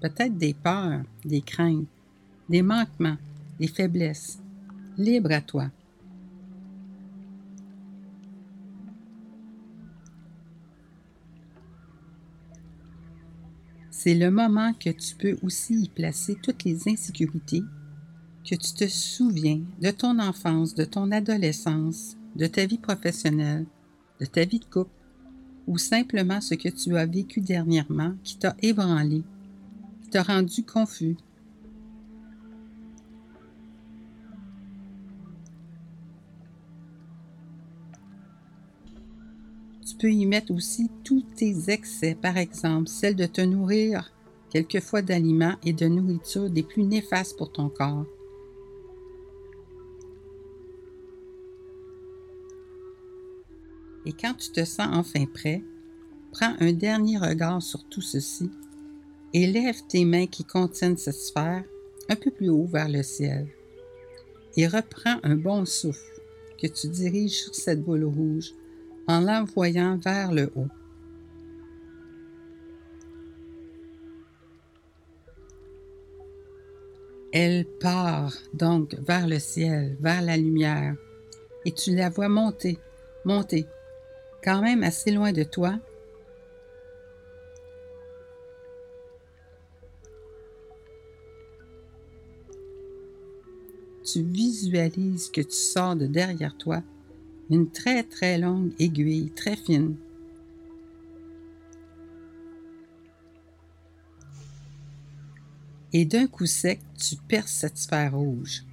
[0.00, 1.86] Peut-être des peurs, des craintes,
[2.48, 3.16] des manquements,
[3.58, 4.38] des faiblesses.
[4.98, 5.70] Libre à toi.
[13.90, 17.64] C'est le moment que tu peux aussi y placer toutes les insécurités
[18.48, 23.66] que tu te souviens de ton enfance, de ton adolescence, de ta vie professionnelle,
[24.20, 24.90] de ta vie de couple,
[25.66, 29.22] ou simplement ce que tu as vécu dernièrement qui t'a ébranlé,
[30.02, 31.16] qui t'a rendu confus.
[39.86, 44.12] Tu peux y mettre aussi tous tes excès, par exemple, celle de te nourrir
[44.50, 48.06] quelquefois d'aliments et de nourriture des plus néfastes pour ton corps
[54.06, 55.62] Et quand tu te sens enfin prêt,
[56.30, 58.50] prends un dernier regard sur tout ceci
[59.34, 61.64] et lève tes mains qui contiennent cette sphère
[62.08, 63.48] un peu plus haut vers le ciel.
[64.56, 66.20] Et reprends un bon souffle
[66.62, 68.52] que tu diriges sur cette boule rouge
[69.08, 70.68] en l'envoyant vers le haut.
[77.32, 80.94] Elle part donc vers le ciel, vers la lumière,
[81.66, 82.78] et tu la vois monter,
[83.26, 83.66] monter,
[84.46, 85.76] quand même assez loin de toi,
[94.04, 96.80] tu visualises que tu sors de derrière toi
[97.50, 99.96] une très très longue aiguille, très fine.
[105.92, 108.65] Et d'un coup sec, tu perces cette sphère rouge.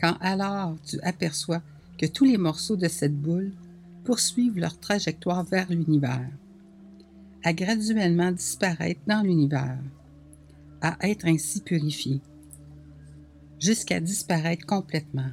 [0.00, 1.62] Quand alors tu aperçois
[1.98, 3.52] que tous les morceaux de cette boule
[4.04, 6.28] poursuivent leur trajectoire vers l'univers,
[7.42, 9.78] à graduellement disparaître dans l'univers,
[10.80, 12.20] à être ainsi purifiés,
[13.58, 15.30] jusqu'à disparaître complètement.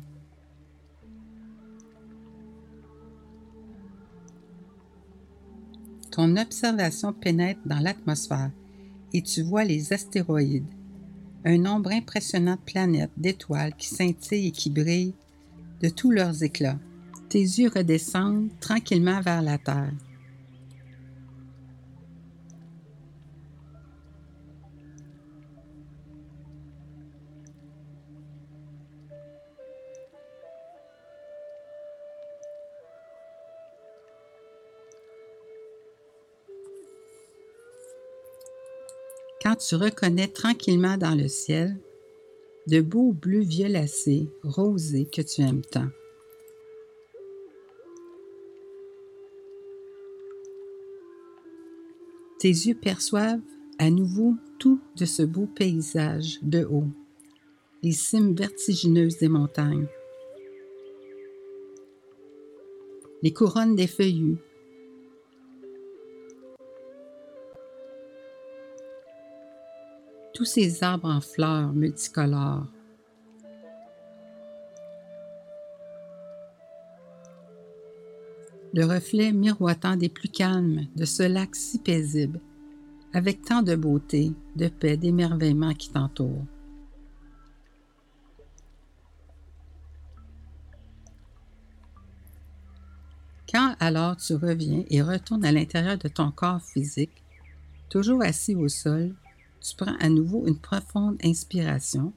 [6.11, 8.51] Ton observation pénètre dans l'atmosphère
[9.13, 10.72] et tu vois les astéroïdes,
[11.45, 15.15] un nombre impressionnant de planètes, d'étoiles qui scintillent et qui brillent
[15.81, 16.79] de tous leurs éclats.
[17.29, 19.91] Tes yeux redescendent tranquillement vers la terre.
[39.55, 41.77] Tu reconnais tranquillement dans le ciel
[42.67, 45.89] de beaux bleus violacés, rosés que tu aimes tant.
[52.39, 53.39] Tes yeux perçoivent
[53.79, 56.87] à nouveau tout de ce beau paysage de haut,
[57.81, 59.87] les cimes vertigineuses des montagnes,
[63.21, 64.37] les couronnes des feuillus,
[70.33, 72.67] tous ces arbres en fleurs multicolores.
[78.73, 82.39] Le reflet miroitant des plus calmes de ce lac si paisible,
[83.13, 86.43] avec tant de beauté, de paix, d'émerveillement qui t'entoure.
[93.51, 97.23] Quand alors tu reviens et retournes à l'intérieur de ton corps physique,
[97.89, 99.13] toujours assis au sol,
[99.63, 102.13] tu prends à nouveau une profonde inspiration.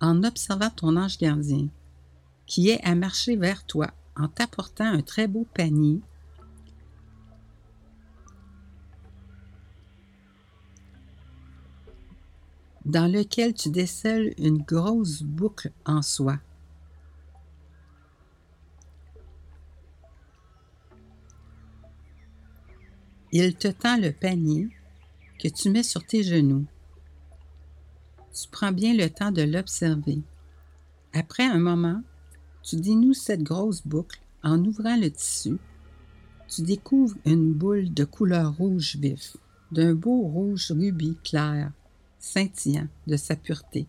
[0.00, 1.68] En observant ton ange gardien,
[2.46, 6.00] qui est à marcher vers toi en t'apportant un très beau panier
[12.84, 16.38] dans lequel tu décèles une grosse boucle en soie.
[23.30, 24.70] Il te tend le panier
[25.38, 26.64] que tu mets sur tes genoux.
[28.32, 30.20] Tu prends bien le temps de l'observer.
[31.12, 32.02] Après un moment,
[32.62, 35.58] tu dénoues cette grosse boucle en ouvrant le tissu.
[36.48, 39.36] Tu découvres une boule de couleur rouge vif,
[39.72, 41.70] d'un beau rouge rubis clair,
[42.18, 43.86] scintillant de sa pureté.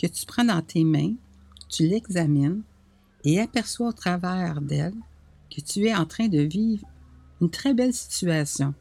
[0.00, 1.14] Que tu prends dans tes mains,
[1.68, 2.62] tu l'examines
[3.24, 4.94] et aperçois au travers d'elle
[5.54, 6.86] que tu es en train de vivre
[7.40, 8.74] une très belle situation.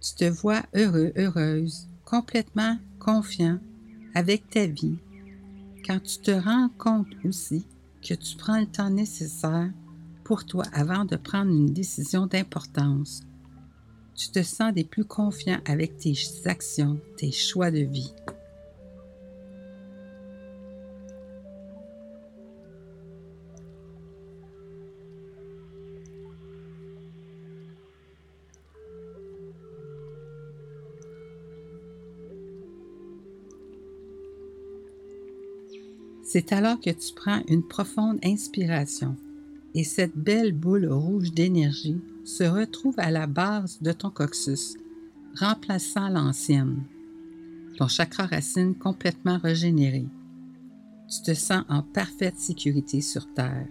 [0.00, 3.58] Tu te vois heureux, heureuse, complètement confiant
[4.14, 4.98] avec ta vie,
[5.86, 7.66] quand tu te rends compte aussi
[8.02, 9.70] que tu prends le temps nécessaire
[10.24, 13.22] pour toi avant de prendre une décision d'importance.
[14.14, 16.14] Tu te sens des plus confiants avec tes
[16.44, 18.12] actions, tes choix de vie.
[36.32, 39.16] C'est alors que tu prends une profonde inspiration
[39.74, 44.78] et cette belle boule rouge d'énergie se retrouve à la base de ton coccyx,
[45.38, 46.84] remplaçant l'ancienne.
[47.76, 50.06] Ton chakra racine complètement régénéré.
[51.06, 53.68] Tu te sens en parfaite sécurité sur Terre.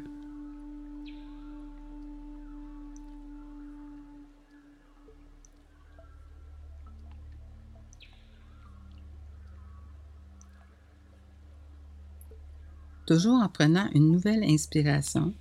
[13.11, 15.33] Toujours en prenant une nouvelle inspiration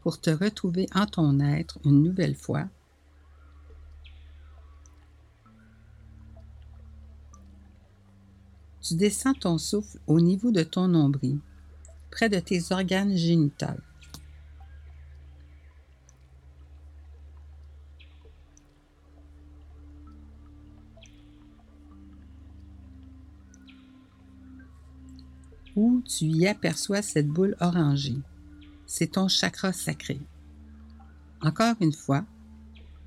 [0.00, 2.64] pour te retrouver en ton être une nouvelle fois.
[8.80, 11.38] Tu descends ton souffle au niveau de ton nombril,
[12.10, 13.66] près de tes organes génitaux.
[25.76, 28.18] Où tu y aperçois cette boule orangée.
[28.86, 30.20] C'est ton chakra sacré.
[31.40, 32.24] Encore une fois,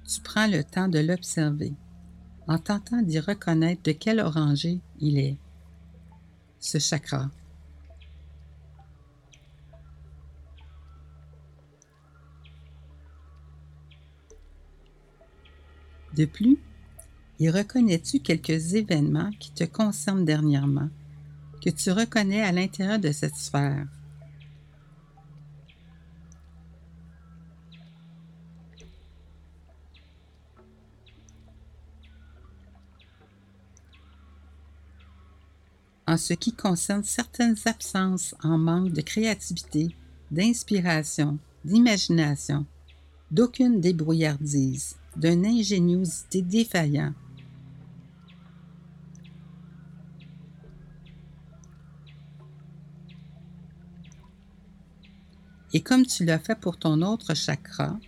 [0.08, 1.74] tu prends le temps de l'observer,
[2.48, 5.38] en tentant d'y reconnaître de quel orangé il est,
[6.60, 7.30] ce chakra.
[16.16, 16.58] De plus,
[17.40, 20.90] y reconnais-tu quelques événements qui te concernent dernièrement?
[21.66, 23.88] Que tu reconnais à l'intérieur de cette sphère.
[36.08, 39.96] En ce qui concerne certaines absences en manque de créativité,
[40.30, 42.68] d'inspiration, d'imagination,
[43.32, 47.16] d'aucune débrouillardise, d'une ingéniosité défaillante,
[55.74, 58.00] Et comme tu l'as fait pour ton autre chakra,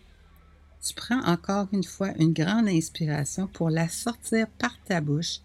[0.82, 5.40] tu prends encore une fois une grande inspiration pour la sortir par ta bouche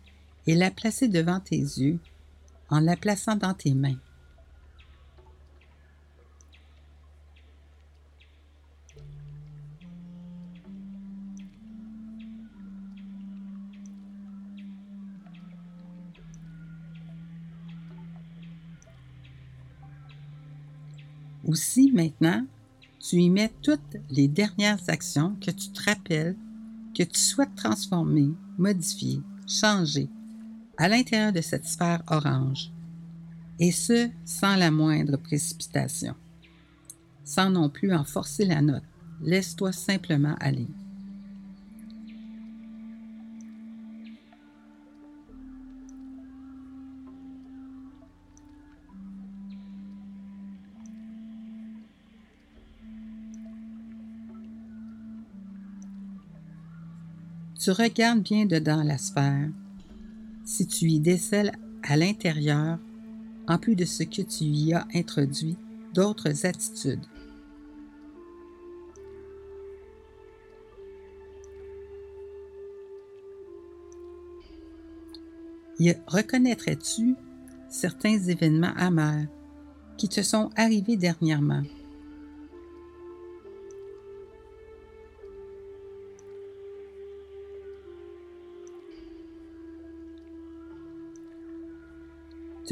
[0.46, 1.98] et la placer devant tes yeux
[2.68, 3.98] en la plaçant dans tes mains.
[21.46, 22.46] Aussi, maintenant,
[23.00, 26.36] tu y mets toutes les dernières actions que tu te rappelles
[26.96, 30.08] que tu souhaites transformer, modifier, changer
[30.76, 32.70] à l'intérieur de cette sphère orange.
[33.58, 36.14] Et ce, sans la moindre précipitation.
[37.24, 38.82] Sans non plus en forcer la note.
[39.22, 40.66] Laisse-toi simplement aller.
[57.62, 59.48] Tu regardes bien dedans la sphère.
[60.44, 61.52] Si tu y décèles
[61.84, 62.80] à l'intérieur,
[63.46, 65.56] en plus de ce que tu y as introduit,
[65.94, 67.06] d'autres attitudes.
[75.78, 77.14] Y reconnaîtrais-tu
[77.68, 79.28] certains événements amers
[79.96, 81.62] qui te sont arrivés dernièrement?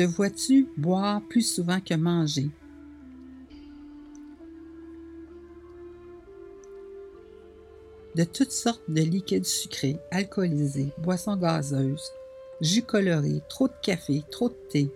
[0.01, 2.49] Te vois-tu boire plus souvent que manger?
[8.15, 12.13] De toutes sortes de liquides sucrés, alcoolisés, boissons gazeuses,
[12.63, 14.91] jus coloré, trop de café, trop de thé.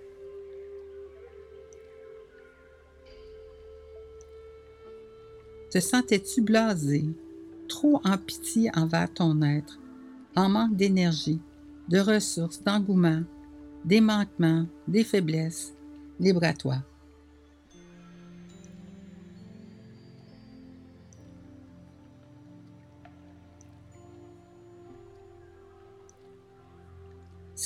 [5.68, 7.04] Te sentais-tu blasé,
[7.68, 9.78] trop en pitié envers ton être,
[10.34, 11.42] en manque d'énergie,
[11.90, 13.22] de ressources, d'engouement,
[13.84, 15.72] des manquements, des faiblesses?
[16.20, 16.76] Libre à toi.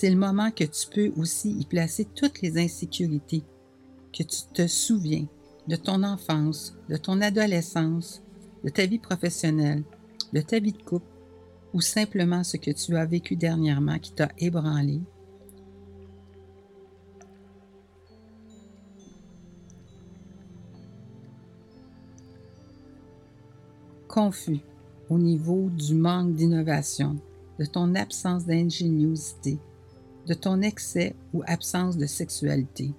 [0.01, 3.43] c'est le moment que tu peux aussi y placer toutes les insécurités
[4.17, 5.27] que tu te souviens
[5.67, 8.23] de ton enfance, de ton adolescence,
[8.63, 9.83] de ta vie professionnelle,
[10.33, 11.11] de ta vie de couple
[11.75, 15.01] ou simplement ce que tu as vécu dernièrement qui t'a ébranlé.
[24.09, 24.61] Confus
[25.11, 27.17] au niveau du manque d'innovation,
[27.59, 29.59] de ton absence d'ingéniosité,
[30.27, 32.95] de ton excès ou absence de sexualité.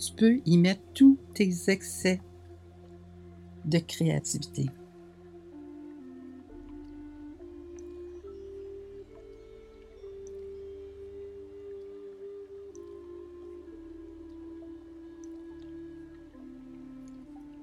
[0.00, 2.20] Tu peux y mettre tous tes excès
[3.66, 4.70] de créativité.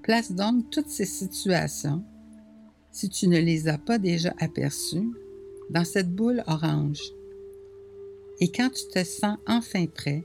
[0.07, 2.01] Place donc toutes ces situations,
[2.93, 5.11] si tu ne les as pas déjà aperçues,
[5.69, 7.01] dans cette boule orange.
[8.39, 10.23] Et quand tu te sens enfin prêt,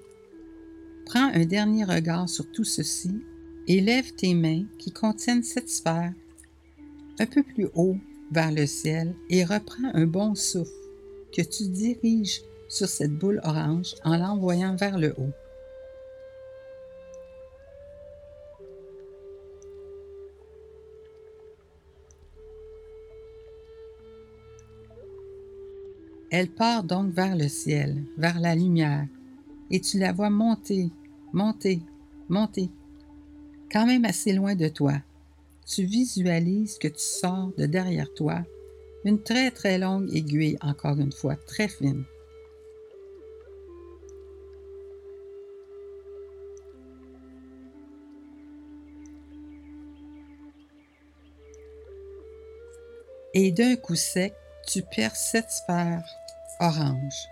[1.05, 3.11] prends un dernier regard sur tout ceci
[3.67, 6.15] et lève tes mains qui contiennent cette sphère
[7.19, 7.97] un peu plus haut
[8.31, 10.71] vers le ciel et reprends un bon souffle
[11.37, 15.33] que tu diriges sur cette boule orange en l'envoyant vers le haut.
[26.33, 29.07] Elle part donc vers le ciel, vers la lumière,
[29.71, 30.91] et tu la vois monter,
[31.35, 31.83] monter,
[32.31, 32.71] monter,
[33.71, 34.95] quand même assez loin de toi.
[35.67, 38.45] Tu visualises que tu sors de derrière toi
[39.05, 42.05] une très très longue aiguille, encore une fois, très fine.
[53.35, 54.33] Et d'un coup sec,
[54.67, 56.03] tu perds cette sphère
[56.63, 57.29] orange.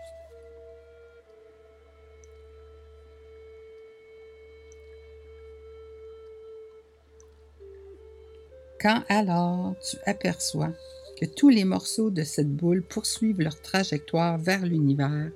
[8.80, 10.72] Quand alors tu aperçois
[11.20, 15.30] que tous les morceaux de cette boule poursuivent leur trajectoire vers l'univers,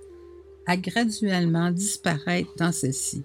[0.67, 3.25] à graduellement disparaître dans celle-ci.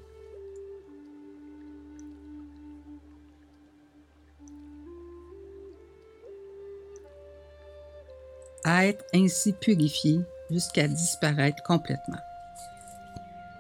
[8.65, 10.19] à être ainsi purifié
[10.49, 12.19] jusqu'à disparaître complètement.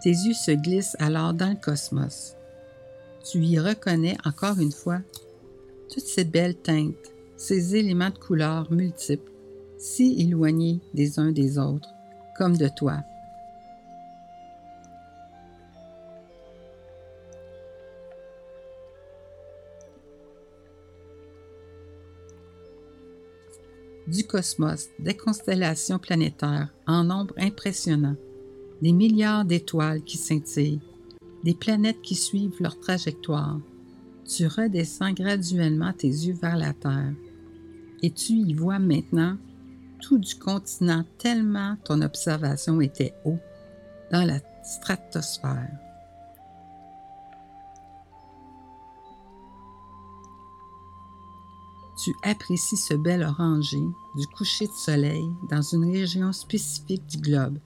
[0.01, 2.35] Tes yeux se glissent alors dans le cosmos.
[3.29, 4.99] Tu y reconnais encore une fois
[5.93, 6.95] toutes ces belles teintes,
[7.35, 9.31] ces éléments de couleurs multiples,
[9.77, 11.89] si éloignés des uns des autres,
[12.37, 13.03] comme de toi.
[24.09, 28.15] Du cosmos, des constellations planétaires en nombre impressionnant,
[28.81, 30.81] des milliards d'étoiles qui scintillent,
[31.43, 33.59] des planètes qui suivent leur trajectoire.
[34.25, 37.13] Tu redescends graduellement tes yeux vers la Terre
[38.01, 39.37] et tu y vois maintenant
[40.01, 43.39] tout du continent tellement ton observation était haut
[44.11, 45.88] dans la stratosphère.
[52.01, 53.81] tu apprécies ce bel orangé
[54.15, 57.59] du coucher de soleil dans une région spécifique du globe?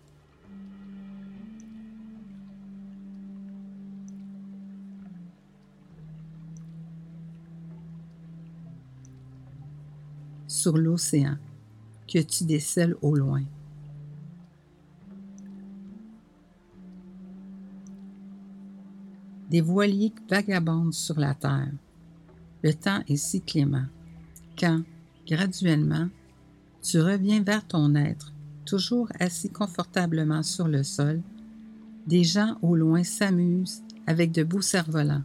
[10.47, 11.38] Sur l'océan
[12.11, 13.43] que tu décèles au loin.
[19.51, 21.71] Des voiliers vagabondent sur la terre.
[22.63, 23.86] Le temps est si clément.
[24.64, 24.82] Quand,
[25.28, 26.07] graduellement,
[26.82, 28.32] tu reviens vers ton être,
[28.66, 31.22] toujours assis confortablement sur le sol,
[32.07, 35.24] des gens au loin s'amusent avec de beaux cerfs-volants.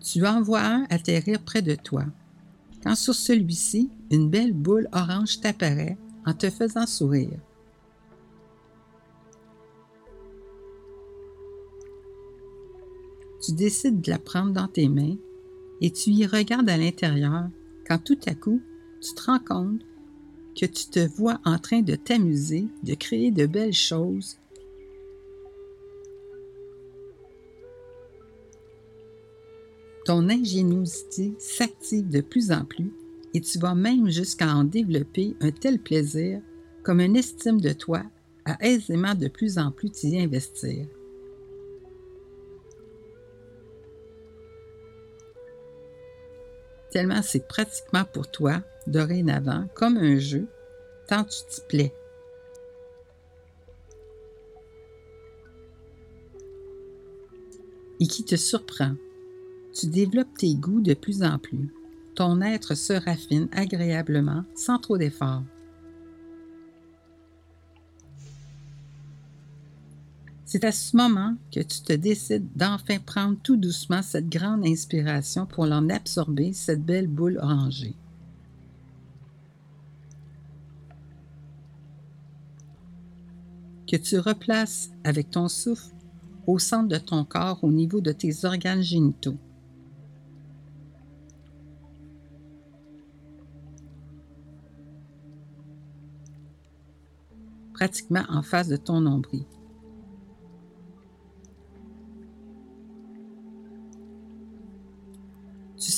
[0.00, 2.06] Tu en vois un atterrir près de toi
[2.82, 7.38] quand sur celui-ci, une belle boule orange t'apparaît en te faisant sourire.
[13.46, 15.16] Tu décides de la prendre dans tes mains
[15.80, 17.48] et tu y regardes à l'intérieur
[17.86, 18.60] quand tout à coup,
[19.00, 19.82] tu te rends compte
[20.60, 24.36] que tu te vois en train de t'amuser, de créer de belles choses
[30.04, 32.92] Ton ingéniosité s'active de plus en plus
[33.32, 36.40] et tu vas même jusqu'à en développer un tel plaisir
[36.82, 38.02] comme une estime de toi
[38.44, 40.88] à aisément de plus en plus t'y investir.
[46.96, 50.46] Tellement c'est pratiquement pour toi, dorénavant, comme un jeu,
[51.06, 51.94] tant tu t'y plais.
[58.00, 58.94] Et qui te surprend
[59.74, 61.68] tu développes tes goûts de plus en plus.
[62.14, 65.42] Ton être se raffine agréablement sans trop d'efforts.
[70.56, 75.44] C'est à ce moment que tu te décides d'enfin prendre tout doucement cette grande inspiration
[75.44, 77.94] pour l'en absorber, cette belle boule orangée.
[83.86, 85.94] Que tu replaces avec ton souffle
[86.46, 89.36] au centre de ton corps au niveau de tes organes génitaux.
[97.74, 99.44] pratiquement en face de ton nombril.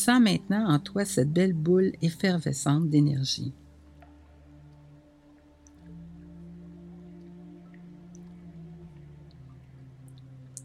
[0.08, 3.52] Sens maintenant en toi cette belle boule effervescente d'énergie.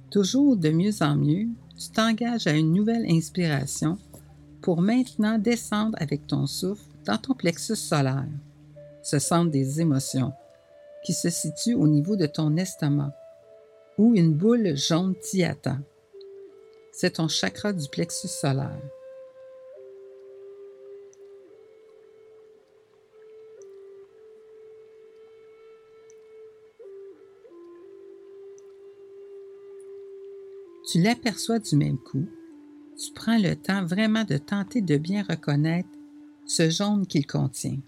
[0.10, 3.98] Toujours de mieux en mieux, tu t'engages à une nouvelle inspiration
[4.62, 8.30] pour maintenant descendre avec ton souffle dans ton plexus solaire,
[9.02, 10.32] ce centre des émotions
[11.04, 13.14] qui se situe au niveau de ton estomac,
[13.98, 15.80] où une boule jaune t'y attend.
[16.94, 18.80] C'est ton chakra du plexus solaire.
[30.94, 32.28] Tu l'aperçois du même coup.
[33.04, 35.90] Tu prends le temps vraiment de tenter de bien reconnaître
[36.46, 37.80] ce jaune qu'il contient.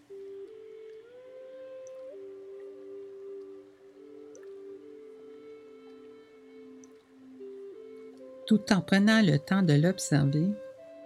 [8.48, 10.50] Tout en prenant le temps de l'observer,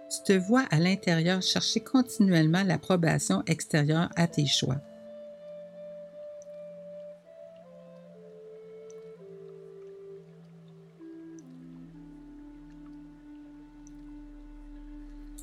[0.08, 4.80] tu te vois à l'intérieur chercher continuellement l'approbation extérieure à tes choix.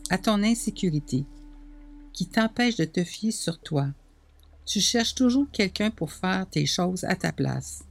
[0.10, 1.26] À ton insécurité,
[2.14, 3.88] qui t'empêche de te fier sur toi.
[4.66, 7.84] Tu cherches toujours quelqu'un pour faire tes choses à ta place.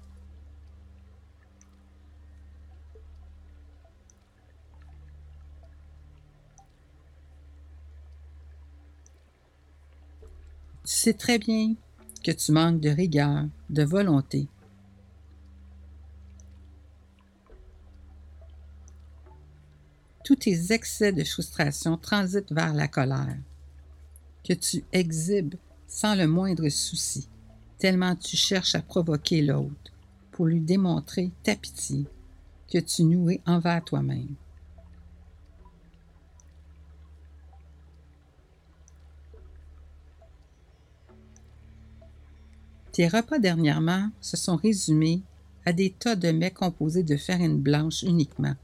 [10.87, 11.75] Tu sais très bien
[12.25, 14.49] que tu manques de rigueur, de volonté.
[20.27, 23.39] Tous tes excès de frustration transitent vers la colère,
[24.43, 25.55] que tu exhibes
[25.87, 27.29] sans le moindre souci,
[27.79, 29.93] tellement tu cherches à provoquer l'autre
[30.33, 32.07] pour lui démontrer ta pitié
[32.69, 34.35] que tu nourris envers toi-même.
[42.91, 45.23] Tes repas dernièrement se sont résumés
[45.65, 48.57] à des tas de mets composés de farine blanche uniquement.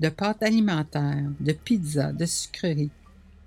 [0.00, 2.90] De pâtes alimentaires, de pizzas, de sucreries,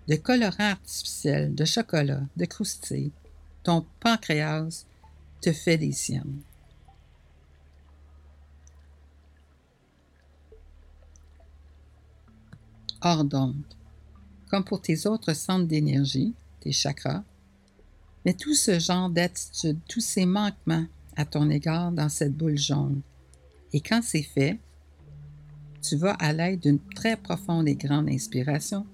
[0.07, 3.11] de colorants artificiels, de chocolat, de croustilles,
[3.63, 4.85] ton pancréas
[5.41, 6.41] te fait des siennes.
[13.01, 13.55] Or donc,
[14.49, 17.23] comme pour tes autres centres d'énergie, tes chakras,
[18.25, 20.85] mets tout ce genre d'attitude, tous ces manquements
[21.15, 23.01] à ton égard dans cette boule jaune.
[23.73, 24.59] Et quand c'est fait,
[25.81, 28.85] tu vas, à l'aide d'une très profonde et grande inspiration,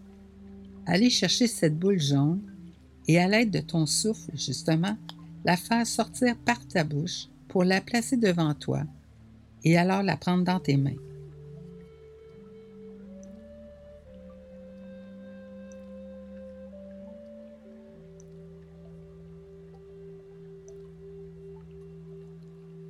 [0.85, 2.41] aller chercher cette boule jaune
[3.07, 4.97] et à l'aide de ton souffle, justement,
[5.45, 8.83] la faire sortir par ta bouche pour la placer devant toi
[9.63, 10.91] et alors la prendre dans tes mains.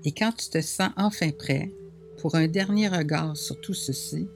[0.06, 1.72] Et quand tu te sens enfin prêt
[2.24, 4.30] pour un dernier regard sur tout ceci,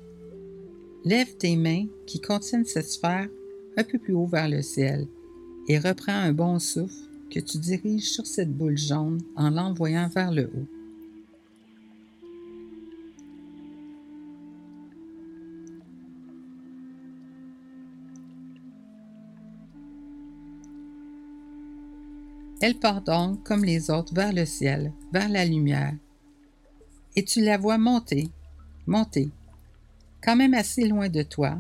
[1.06, 3.30] lève tes mains qui contiennent cette sphère
[3.78, 5.08] un peu plus haut vers le ciel
[5.70, 10.34] et reprends un bon souffle que tu diriges sur cette boule jaune en l'envoyant vers
[10.34, 10.68] le haut.
[22.60, 25.94] Elle part donc, comme les autres, vers le ciel, vers la lumière.
[27.18, 28.30] Et tu la vois monter,
[28.86, 29.32] monter,
[30.22, 31.58] quand même assez loin de toi.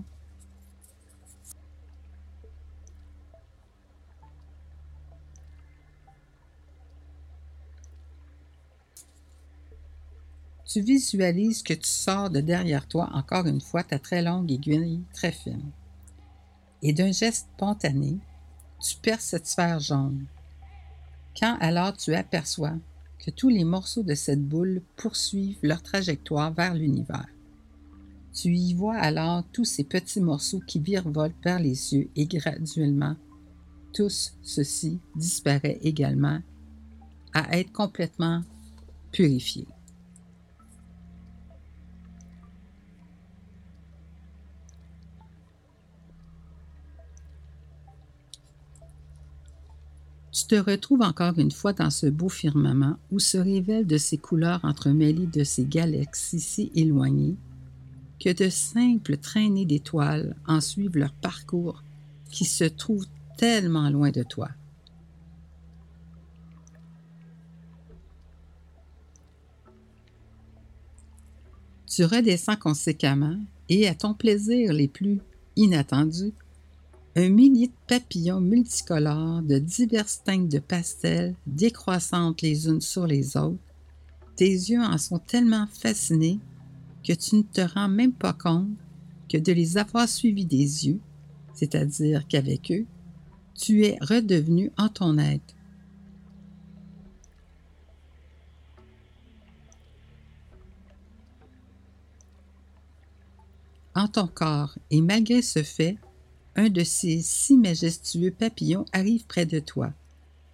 [10.67, 15.01] Tu visualises que tu sors de derrière toi encore une fois ta très longue aiguille
[15.11, 15.71] très fine.
[16.83, 18.19] Et d'un geste spontané,
[18.79, 20.27] tu perces cette sphère jaune.
[21.35, 22.75] Quand alors tu aperçois
[23.31, 27.27] tous les morceaux de cette boule poursuivent leur trajectoire vers l'univers.
[28.33, 33.15] Tu y vois alors tous ces petits morceaux qui virevoltent vers les cieux et graduellement,
[33.93, 36.39] tous ceci disparaît également
[37.33, 38.43] à être complètement
[39.11, 39.67] purifié.
[50.37, 54.19] Tu te retrouves encore une fois dans ce beau firmament où se révèlent de ces
[54.19, 57.35] couleurs entremêlées de ces galaxies si éloignées
[58.23, 61.83] que de simples traînées d'étoiles en suivent leur parcours
[62.29, 64.49] qui se trouvent tellement loin de toi.
[71.87, 75.19] Tu redescends conséquemment et à ton plaisir les plus
[75.55, 76.33] inattendus,
[77.19, 83.35] un millier de papillons multicolores de diverses teintes de pastel décroissantes les unes sur les
[83.35, 83.57] autres.
[84.35, 86.39] Tes yeux en sont tellement fascinés
[87.03, 88.69] que tu ne te rends même pas compte
[89.27, 90.99] que de les avoir suivis des yeux,
[91.55, 92.85] c'est-à-dire qu'avec eux,
[93.55, 95.55] tu es redevenu en ton être.
[103.95, 105.97] En ton corps, et malgré ce fait,
[106.57, 109.93] un de ces si majestueux papillons arrive près de toi,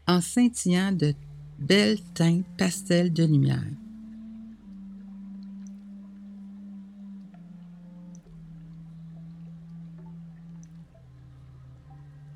[0.05, 1.15] en scintillant de
[1.59, 3.63] belles teintes pastel de lumière.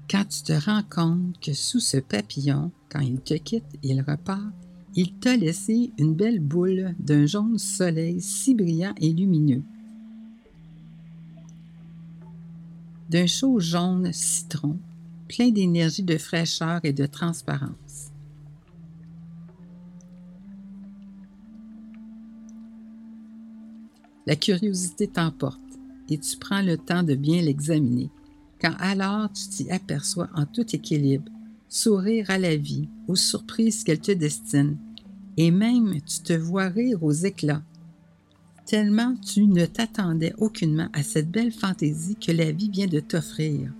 [0.10, 4.54] Quand tu te rends compte que sous ce papillon, quand il te quitte il repart,
[4.96, 9.64] il t'a laissé une belle boule d'un jaune soleil si brillant et lumineux.
[13.10, 14.80] D'un chaud jaune citron,
[15.28, 18.12] plein d'énergie, de fraîcheur et de transparence.
[24.26, 25.62] La curiosité t'emporte
[26.10, 28.10] et tu prends le temps de bien l'examiner,
[28.62, 31.32] quand alors tu t'y aperçois en tout équilibre,
[31.70, 34.78] sourire à la vie, aux surprises qu'elle te destine,
[35.38, 37.64] et même tu te vois rire aux éclats
[38.68, 43.72] tellement tu ne t'attendais aucunement à cette belle fantaisie que la vie vient de t'offrir.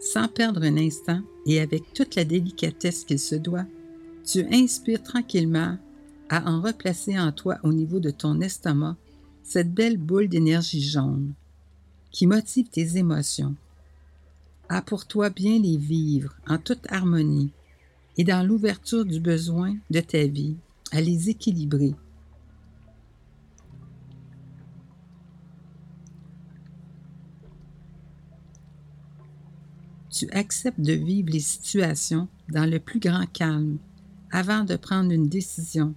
[0.00, 3.66] Sans perdre un instant et avec toute la délicatesse qu'il se doit,
[4.24, 5.76] tu inspires tranquillement
[6.28, 8.96] à en replacer en toi au niveau de ton estomac
[9.42, 11.34] cette belle boule d'énergie jaune
[12.10, 13.54] qui motive tes émotions,
[14.68, 17.52] a pour toi bien les vivre en toute harmonie
[18.16, 20.56] et dans l'ouverture du besoin de ta vie,
[20.90, 21.94] à les équilibrer.
[30.10, 33.78] Tu acceptes de vivre les situations dans le plus grand calme
[34.32, 35.94] avant de prendre une décision.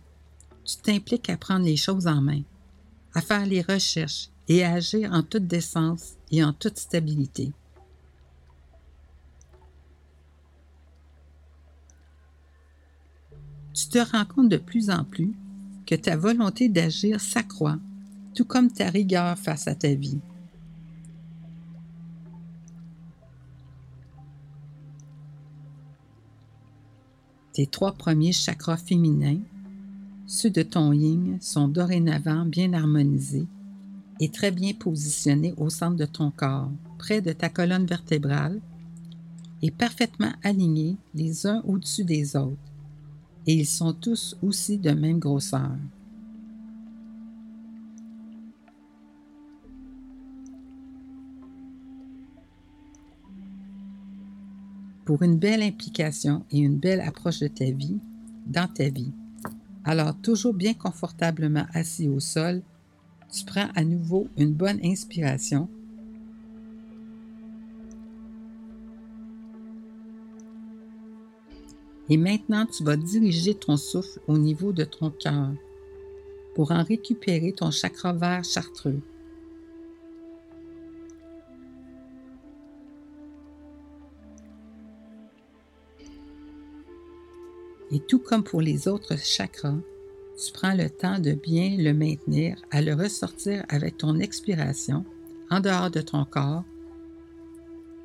[0.63, 2.41] Tu t'impliques à prendre les choses en main,
[3.15, 7.51] à faire les recherches et à agir en toute décence et en toute stabilité.
[13.81, 15.33] Tu te rends compte de plus en plus
[15.87, 17.79] que ta volonté d'agir s'accroît,
[18.35, 20.19] tout comme ta rigueur face à ta vie.
[27.53, 29.41] Tes trois premiers chakras féminins,
[30.27, 33.47] ceux de ton yin, sont dorénavant bien harmonisés
[34.19, 38.61] et très bien positionnés au centre de ton corps, près de ta colonne vertébrale,
[39.63, 42.70] et parfaitement alignés les uns au-dessus des autres,
[43.47, 45.71] et ils sont tous aussi de même grosseur.
[55.05, 57.99] Pour une belle implication et une belle approche de ta vie,
[58.45, 59.11] dans ta vie.
[59.83, 62.61] Alors, toujours bien confortablement assis au sol,
[63.33, 65.67] tu prends à nouveau une bonne inspiration
[72.11, 75.53] Et maintenant, tu vas diriger ton souffle au niveau de ton cœur
[76.53, 78.99] pour en récupérer ton chakra vert chartreux.
[87.91, 89.77] Et tout comme pour les autres chakras,
[90.37, 95.05] tu prends le temps de bien le maintenir à le ressortir avec ton expiration
[95.49, 96.65] en dehors de ton corps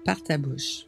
[0.04, 0.86] par ta bouche.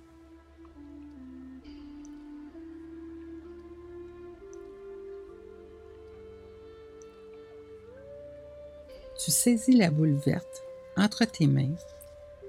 [9.29, 10.63] Tu saisis la boule verte
[10.97, 11.75] entre tes mains.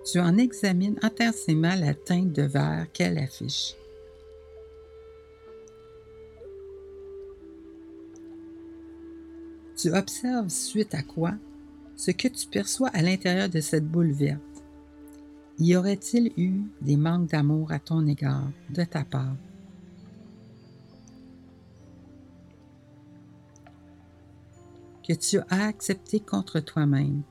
[0.10, 3.76] Tu en examines intensément la teinte de verre qu'elle affiche.
[9.76, 11.34] Tu observes suite à quoi
[11.98, 14.40] ce que tu perçois à l'intérieur de cette boule verte.
[15.60, 19.36] Y aurait-il eu des manques d'amour à ton égard de ta part?
[25.10, 27.24] Que tu as accepté contre toi-même?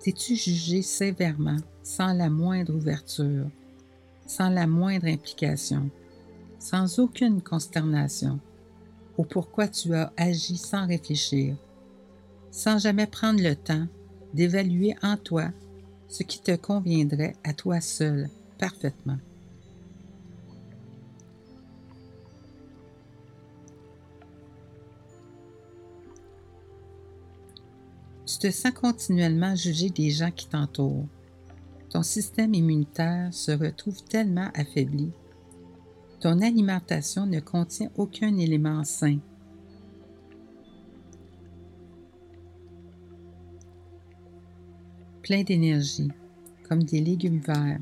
[0.00, 3.50] T'es-tu jugé sévèrement, sans la moindre ouverture,
[4.26, 5.90] sans la moindre implication,
[6.58, 8.40] sans aucune consternation,
[9.18, 11.56] ou pourquoi tu as agi sans réfléchir,
[12.50, 13.86] sans jamais prendre le temps
[14.32, 15.50] d'évaluer en toi
[16.08, 19.18] ce qui te conviendrait à toi seul parfaitement?
[28.38, 31.06] Tu te sens continuellement juger des gens qui t'entourent.
[31.88, 35.10] Ton système immunitaire se retrouve tellement affaibli.
[36.20, 39.16] Ton alimentation ne contient aucun élément sain.
[45.22, 46.10] Plein d'énergie,
[46.68, 47.80] comme des légumes verts,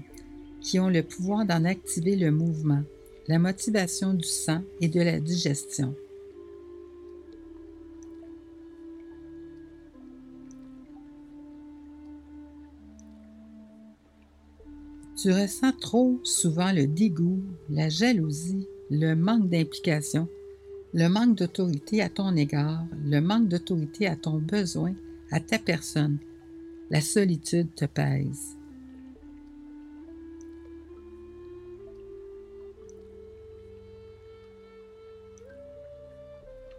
[0.60, 2.84] qui ont le pouvoir d'en activer le mouvement,
[3.26, 5.96] la motivation du sang et de la digestion.
[15.24, 20.28] Tu ressens trop souvent le dégoût, la jalousie, le manque d'implication,
[20.92, 24.92] le manque d'autorité à ton égard, le manque d'autorité à ton besoin,
[25.30, 26.18] à ta personne.
[26.90, 28.58] La solitude te pèse.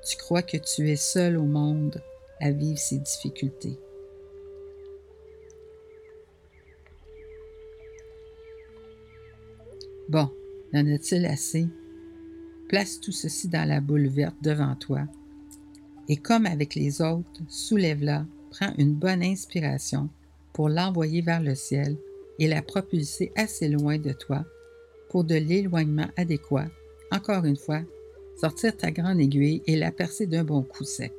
[0.07, 1.99] Tu crois que tu es seul au monde
[2.39, 3.79] à vivre ces difficultés.
[10.15, 10.29] Bon,
[10.73, 11.67] en a-t-il assez?
[12.69, 15.01] Place tout ceci dans la boule verte devant toi.
[16.07, 20.07] Et comme avec les autres, soulève-la, prends une bonne inspiration
[20.53, 21.97] pour l'envoyer vers le ciel
[22.39, 24.45] et la propulser assez loin de toi
[25.09, 26.67] pour de l'éloignement adéquat.
[27.11, 27.81] Encore une fois,
[28.39, 31.11] sortir ta grande aiguille et la percer d'un bon coup sec.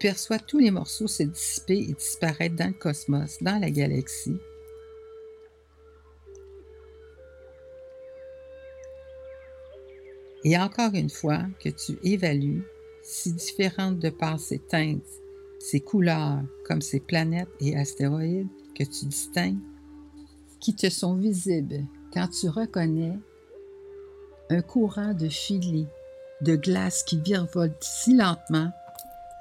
[0.00, 4.38] Tu perçois tous les morceaux se dissiper et disparaître dans le cosmos, dans la galaxie.
[10.42, 12.62] Et encore une fois, que tu évalues,
[13.02, 15.02] si différentes de par ces teintes,
[15.58, 19.60] ces couleurs, comme ces planètes et astéroïdes que tu distingues,
[20.60, 23.18] qui te sont visibles quand tu reconnais
[24.48, 25.88] un courant de filets,
[26.40, 28.70] de glace qui virevolte si lentement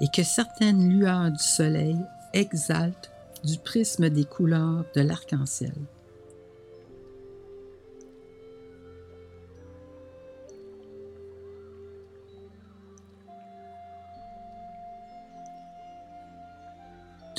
[0.01, 1.97] et que certaines lueurs du soleil
[2.33, 3.11] exaltent
[3.43, 5.73] du prisme des couleurs de l'arc-en-ciel.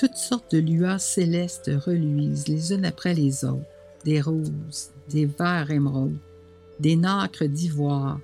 [0.00, 3.61] Toutes sortes de lueurs célestes reluisent les unes après les autres,
[4.02, 6.16] des roses, des verts émeraudes,
[6.78, 8.18] des nacres d'ivoire.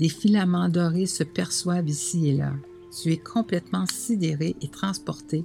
[0.00, 2.54] Des filaments dorés se perçoivent ici et là.
[2.90, 5.44] Tu es complètement sidéré et transporté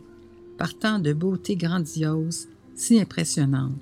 [0.57, 3.73] par tant de beauté grandiose, si impressionnante.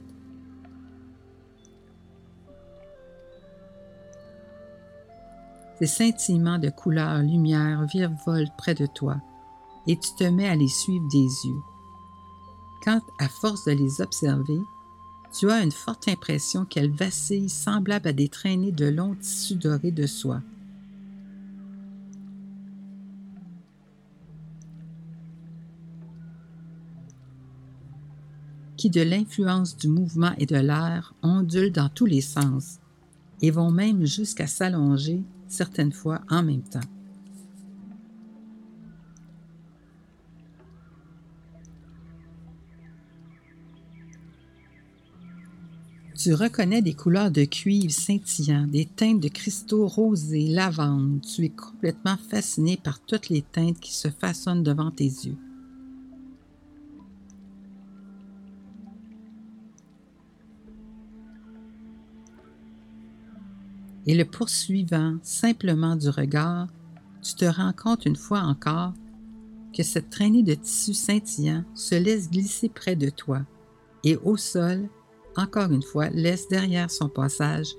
[5.79, 9.17] Ces scintillements de couleurs, lumière virevoltent près de toi
[9.85, 11.61] et tu te mets à les suivre des yeux.
[12.83, 14.59] Quand, à force de les observer,
[15.31, 19.91] tu as une forte impression qu'elles vacillent semblables à des traînées de longs tissus dorés
[19.91, 20.41] de soie.
[28.89, 32.79] De l'influence du mouvement et de l'air, ondulent dans tous les sens
[33.41, 36.79] et vont même jusqu'à s'allonger certaines fois en même temps.
[46.23, 51.19] Tu reconnais des couleurs de cuivre scintillant, des teintes de cristaux rosés, lavande.
[51.19, 55.35] Tu es complètement fasciné par toutes les teintes qui se façonnent devant tes yeux.
[64.05, 66.67] Et le poursuivant simplement du regard,
[67.21, 68.93] tu te rends compte une fois encore
[69.75, 73.41] que cette traînée de tissu scintillant se laisse glisser près de toi
[74.03, 74.89] et au sol,
[75.35, 77.69] encore une fois, laisse derrière son passage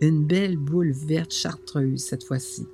[0.00, 2.66] une belle boule verte chartreuse cette fois-ci.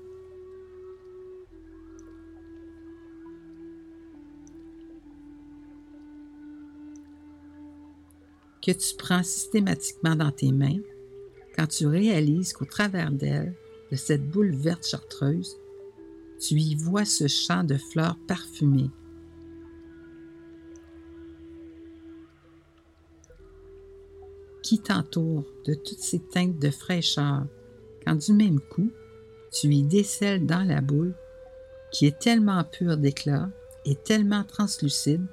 [8.65, 10.79] que tu prends systématiquement dans tes mains
[11.57, 13.55] quand tu réalises qu'au travers d'elle,
[13.91, 15.57] de cette boule verte chartreuse,
[16.41, 18.91] tu y vois ce champ de fleurs parfumées
[24.63, 27.45] qui t'entoure de toutes ces teintes de fraîcheur,
[28.07, 28.91] quand du même coup,
[29.51, 31.15] tu y décèles dans la boule,
[31.91, 33.51] qui est tellement pure d'éclat
[33.85, 35.27] et tellement translucide,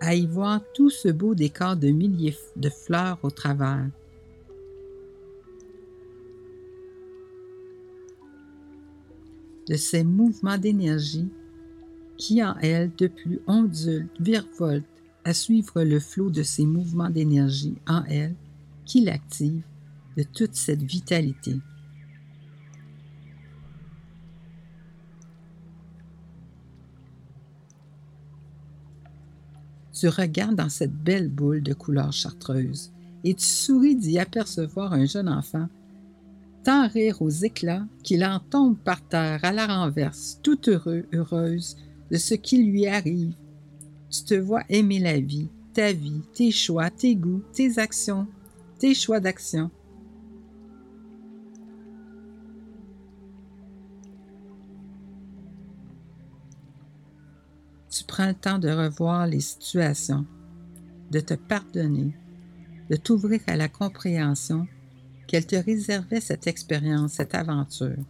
[0.00, 3.86] à y voir tout ce beau décor de milliers de fleurs au travers.
[9.70, 11.30] De ces mouvements d'énergie
[12.18, 14.84] qui en elle de plus ondulent, virevoltent
[15.24, 18.34] à suivre le flot de ces mouvements d'énergie en elle
[18.84, 19.62] qui l'active
[20.16, 21.60] de toute cette vitalité.
[29.92, 32.90] Tu regardes dans cette belle boule de couleur chartreuse
[33.22, 35.68] et tu souris d'y apercevoir un jeune enfant,
[36.62, 41.76] tant rire aux éclats qu'il en tombe par terre à la renverse, tout heureux, heureuse
[42.10, 43.34] de ce qui lui arrive.
[44.10, 48.26] Tu te vois aimer la vie, ta vie, tes choix, tes goûts, tes actions,
[48.78, 49.70] tes choix d'action.
[57.88, 60.26] Tu prends le temps de revoir les situations,
[61.10, 62.16] de te pardonner,
[62.88, 64.66] de t'ouvrir à la compréhension
[65.30, 68.04] qu'elle te réservait cette expérience, cette aventure.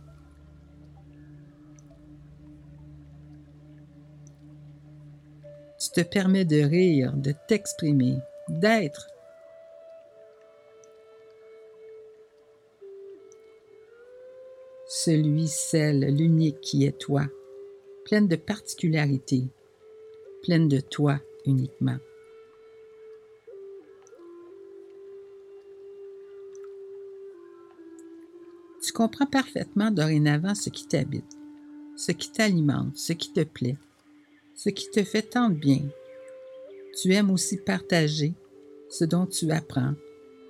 [5.78, 8.16] Tu te permets de rire, de t'exprimer,
[8.48, 9.08] d'être
[14.88, 17.26] celui, celle, l'unique qui est toi,
[18.06, 19.44] pleine de particularités,
[20.42, 21.98] pleine de toi uniquement.
[28.82, 31.36] Tu comprends parfaitement dorénavant ce qui t'habite,
[31.96, 33.76] ce qui t'alimente, ce qui te plaît,
[34.54, 35.82] ce qui te fait tant de bien.
[37.00, 38.34] Tu aimes aussi partager
[38.88, 39.94] ce dont tu apprends,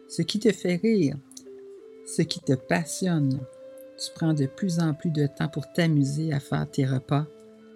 [0.08, 1.16] ce qui te fait rire,
[2.06, 3.40] ce qui te passionne,
[3.98, 7.26] tu prends de plus en plus de temps pour t'amuser à faire tes repas,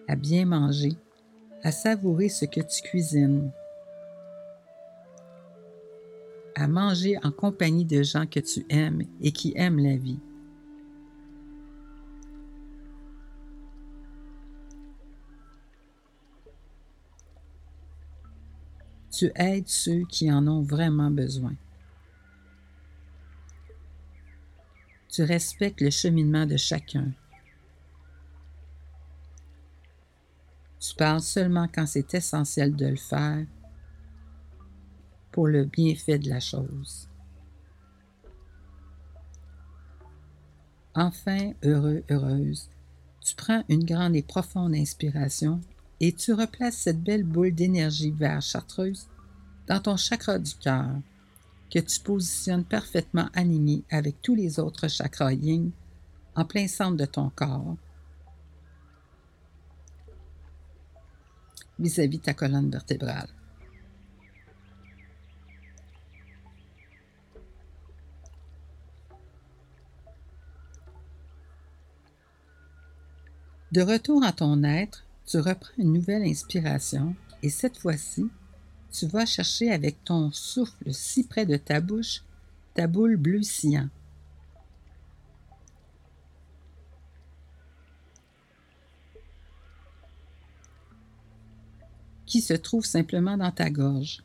[0.08, 0.92] à bien manger,
[1.62, 3.50] à savourer ce que tu cuisines,
[6.54, 10.20] à manger en compagnie de gens que tu aimes et qui aiment la vie.
[19.24, 21.54] Tu aides ceux qui en ont vraiment besoin.
[25.08, 27.10] Tu respectes le cheminement de chacun.
[30.78, 33.46] Tu parles seulement quand c'est essentiel de le faire
[35.32, 37.08] pour le bienfait de la chose.
[40.94, 42.68] Enfin, heureux, heureuse,
[43.22, 45.62] Tu prends une grande et profonde inspiration
[46.00, 49.08] et tu replaces cette belle boule d'énergie vert chartreuse
[49.66, 50.90] dans ton chakra du cœur
[51.70, 55.70] que tu positionnes parfaitement aligné avec tous les autres chakras yin
[56.34, 57.76] en plein centre de ton corps
[61.78, 63.28] vis-à-vis -vis ta colonne vertébrale.
[73.74, 78.30] De retour à ton être, tu reprends une nouvelle inspiration et cette fois-ci,
[78.96, 82.22] tu vas chercher avec ton souffle si près de ta bouche
[82.74, 83.88] ta boule bleu cyan.
[92.26, 94.24] qui se trouve simplement dans ta gorge.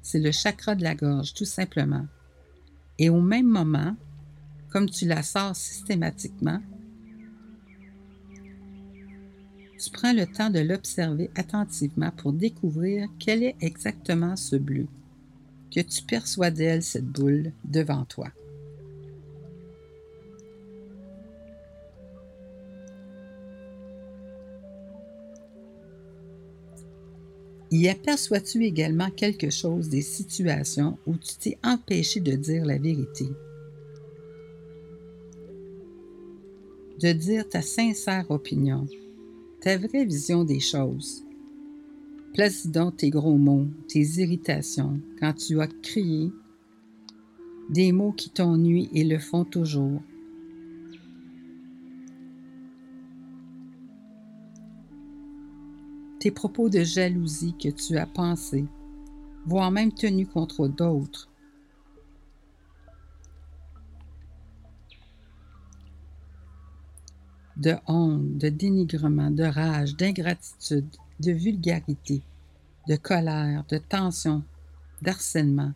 [0.00, 2.06] C'est le chakra de la gorge, tout simplement.
[2.98, 3.96] Et au même moment,
[4.70, 6.62] comme tu la sors systématiquement,
[9.84, 14.86] tu prends le temps de l'observer attentivement pour découvrir quel est exactement ce bleu
[15.74, 18.28] que tu perçois d'elle, cette boule, devant toi.
[27.72, 33.26] Y aperçois-tu également quelque chose des situations où tu t'es empêché de dire la vérité?
[37.00, 38.86] De dire ta sincère opinion,
[39.64, 41.24] ta vraie vision des choses.
[42.34, 46.30] Place donc tes gros mots, tes irritations, quand tu as crié,
[47.70, 50.02] des mots qui t'ennuient et le font toujours.
[56.20, 58.66] Tes propos de jalousie que tu as pensés,
[59.46, 61.30] voire même tenus contre d'autres,
[67.56, 70.88] de honte, de dénigrement, de rage, d'ingratitude,
[71.20, 72.22] de vulgarité,
[72.88, 74.42] de colère, de tension,
[75.02, 75.72] d'harcèlement,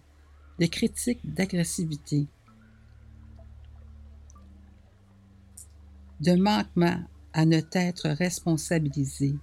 [0.59, 2.27] de critique, d'agressivité,
[6.21, 7.01] de manquement
[7.33, 9.37] à ne être responsabilisé,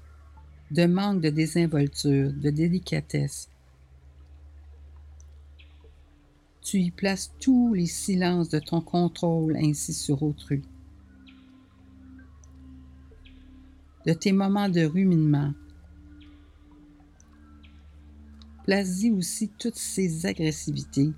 [0.71, 3.49] de manque de désinvolture, de délicatesse.
[6.61, 10.63] Tu y places tous les silences de ton contrôle ainsi sur autrui.
[14.05, 15.53] De tes moments de ruminement.
[18.65, 21.11] Place-y aussi toutes ces agressivités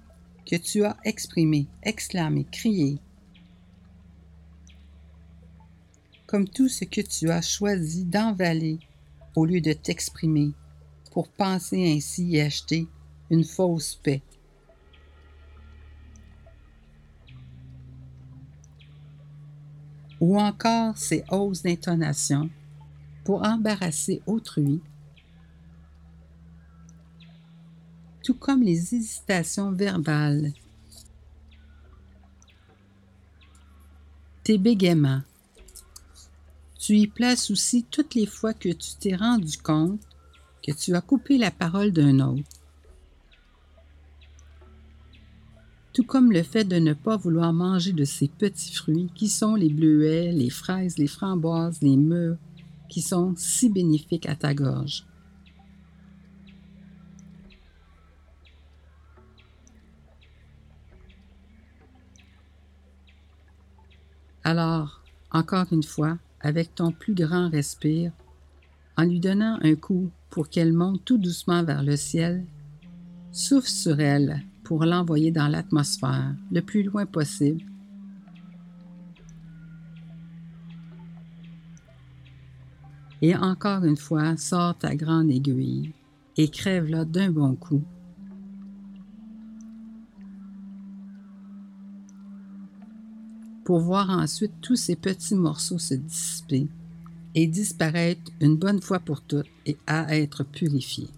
[0.45, 2.99] que tu as exprimées, exclamées, criées,
[6.25, 8.79] comme tout ce que tu as choisi d'envaler
[9.35, 10.51] au lieu de t'exprimer
[11.11, 12.87] pour penser ainsi et acheter
[13.29, 14.21] une fausse paix.
[20.19, 22.49] Ou encore ces hausses d'intonation
[23.27, 24.79] pour embarrasser autrui,
[28.23, 30.53] tout comme les hésitations verbales,
[34.45, 35.23] tes bégaiements.
[36.79, 39.99] Tu y places aussi toutes les fois que tu t'es rendu compte
[40.65, 42.47] que tu as coupé la parole d'un autre.
[45.91, 49.55] Tout comme le fait de ne pas vouloir manger de ces petits fruits qui sont
[49.55, 52.37] les bleuets, les fraises, les framboises, les mûres,
[52.89, 55.05] qui sont si bénéfiques à ta gorge.
[64.43, 65.01] Alors,
[65.31, 68.11] encore une fois, avec ton plus grand respire,
[68.95, 72.45] en lui donnant un coup pour qu'elle monte tout doucement vers le ciel,
[73.31, 77.63] souffle sur elle pour l'envoyer dans l'atmosphère le plus loin possible
[83.21, 85.93] Et encore une fois, sors ta grande aiguille
[86.37, 87.83] et crève-la d'un bon coup.
[93.65, 96.67] Pour voir ensuite tous ces petits morceaux se dissiper
[97.35, 101.09] et disparaître une bonne fois pour toutes et à être purifiés.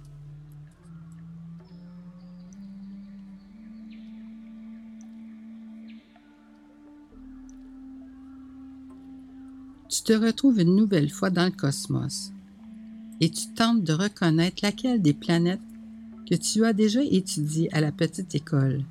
[9.99, 12.31] Tu te retrouves une nouvelle fois dans le cosmos
[13.19, 15.59] et tu tentes de reconnaître laquelle des planètes
[16.29, 18.85] que tu as déjà étudiées à la petite école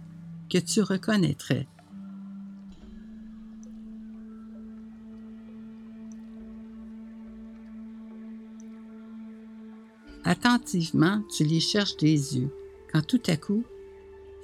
[0.51, 1.67] que tu reconnaîtrais.
[10.25, 12.51] Attentivement, tu les cherches des yeux,
[12.93, 13.65] quand tout à coup,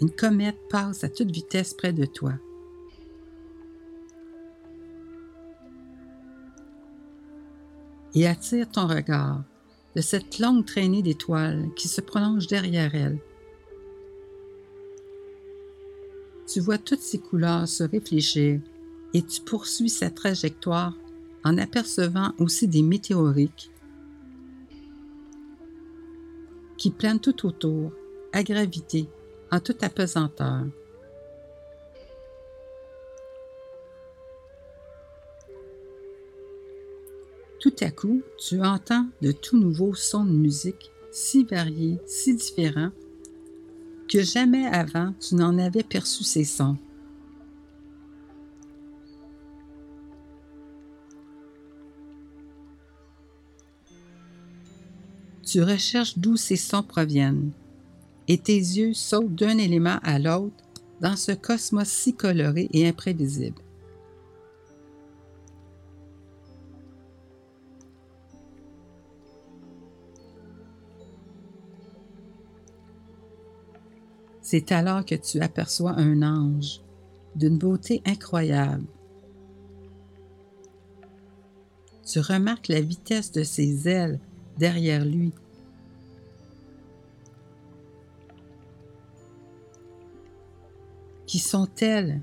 [0.01, 2.33] une comète passe à toute vitesse près de toi,
[8.15, 9.43] et attire ton regard
[9.97, 13.19] de cette longue traînée d'étoiles qui se prolonge derrière elle.
[16.47, 18.61] Tu vois toutes ces couleurs se réfléchir
[19.13, 20.95] et tu poursuis sa trajectoire
[21.45, 23.71] en apercevant aussi des météoriques
[26.77, 27.93] qui planent tout autour,
[28.33, 29.09] à gravité,
[29.51, 30.65] en toute apesanteur.
[37.65, 42.91] Tout à coup, tu entends de tout nouveaux sons de musique, si variés, si différents,
[44.07, 46.77] que jamais avant tu n'en avais perçu ces sons.
[55.43, 57.51] Tu recherches d'où ces sons proviennent,
[58.29, 60.63] et tes yeux sautent d'un élément à l'autre
[61.01, 63.64] dans ce cosmos si coloré et imprévisible.
[74.57, 76.81] C'est alors que tu aperçois un ange
[77.35, 78.85] d'une beauté incroyable.
[82.07, 84.21] Tu remarques la vitesse de ses ailes
[84.57, 85.33] derrière lui.
[91.27, 92.23] qui sont telles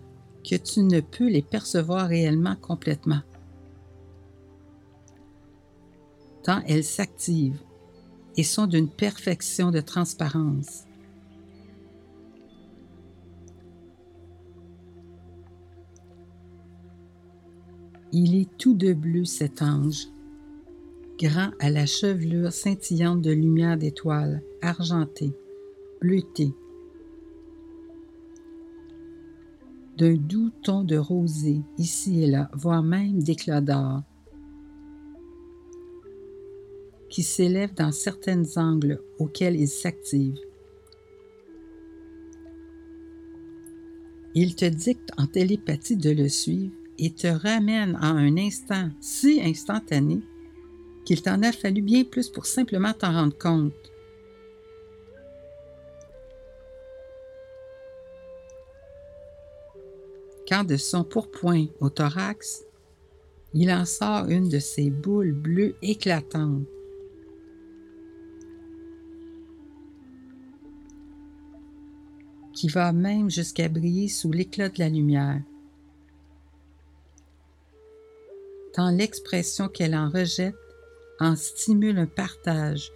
[0.49, 3.23] que tu ne peux les percevoir réellement complètement.
[6.43, 7.61] Tant elles s'activent
[8.37, 10.85] et sont d'une perfection de transparence.
[18.13, 20.07] Il est tout de bleu cet ange,
[21.17, 25.31] grand à la chevelure scintillante de lumière d'étoiles, argentée,
[26.01, 26.53] bleutée,
[29.97, 34.01] d'un doux ton de rosée ici et là, voire même d'éclat d'or,
[37.09, 40.39] qui s'élèvent dans certains angles auxquels ils s'activent.
[44.33, 49.41] Il te dicte en télépathie de le suivre et te ramène en un instant si
[49.43, 50.21] instantané
[51.03, 53.73] qu'il t'en a fallu bien plus pour simplement t'en rendre compte.
[60.47, 62.63] Quand de son pourpoint au thorax,
[63.53, 66.67] il en sort une de ces boules bleues éclatantes.
[72.53, 75.41] qui va même jusqu'à briller sous l'éclat de la lumière.
[78.73, 80.55] Tant l'expression qu'elle en rejette
[81.19, 82.91] en stimule un partage,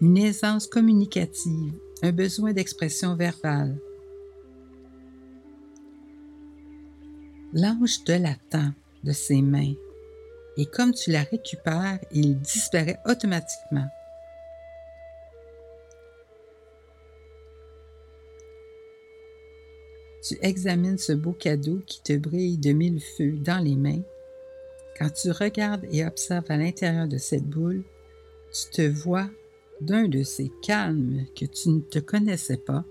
[0.00, 1.72] une aisance communicative,
[2.02, 3.76] un besoin d'expression verbale.
[7.52, 8.72] L'ange te l'attend
[9.04, 9.74] de ses mains
[10.56, 13.86] et comme tu la récupères, il disparaît automatiquement.
[20.22, 24.02] Tu examines ce beau cadeau qui te brille de mille feux dans les mains
[24.96, 27.84] quand tu regardes et observes à l'intérieur de cette boule,
[28.52, 29.28] tu te vois
[29.80, 32.84] d'un de ces calmes que tu ne te connaissais pas.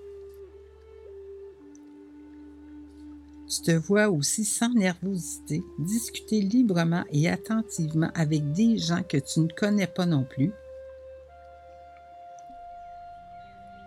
[3.48, 9.40] Tu te vois aussi sans nervosité discuter librement et attentivement avec des gens que tu
[9.40, 10.52] ne connais pas non plus.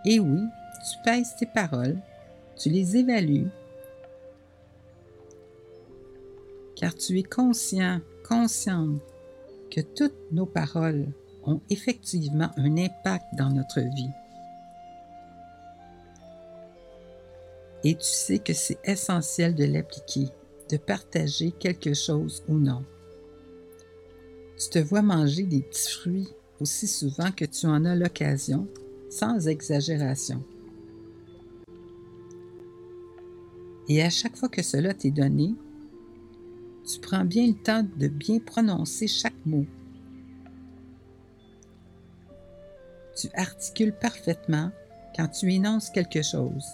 [0.05, 0.41] Et oui,
[0.89, 1.99] tu pèses tes paroles,
[2.57, 3.49] tu les évalues,
[6.79, 9.01] car tu es conscient consciente
[9.69, 11.07] que toutes nos paroles
[11.43, 14.09] ont effectivement un impact dans notre vie.
[17.83, 20.29] Et tu sais que c'est essentiel de l'appliquer,
[20.69, 22.83] de partager quelque chose ou non.
[24.57, 26.29] Tu te vois manger des petits fruits
[26.61, 28.67] aussi souvent que tu en as l'occasion,
[29.09, 30.43] sans exagération.
[33.87, 35.55] Et à chaque fois que cela t'est donné,
[36.91, 39.65] tu prends bien le temps de bien prononcer chaque mot.
[43.15, 44.71] Tu articules parfaitement
[45.15, 46.65] quand tu énonces quelque chose.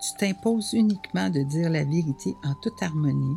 [0.00, 3.36] Tu t'imposes uniquement de dire la vérité en toute harmonie.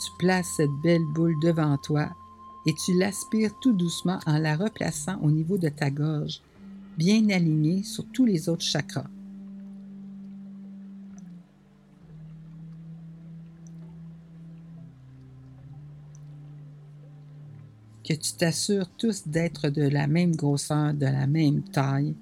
[0.00, 2.08] Tu places cette belle boule devant toi
[2.64, 6.40] et tu l'aspires tout doucement en la replaçant au niveau de ta gorge,
[6.96, 9.10] bien alignée sur tous les autres chakras.
[18.08, 22.14] que tu t'assures tous d'être de la même grosseur, de la même taille,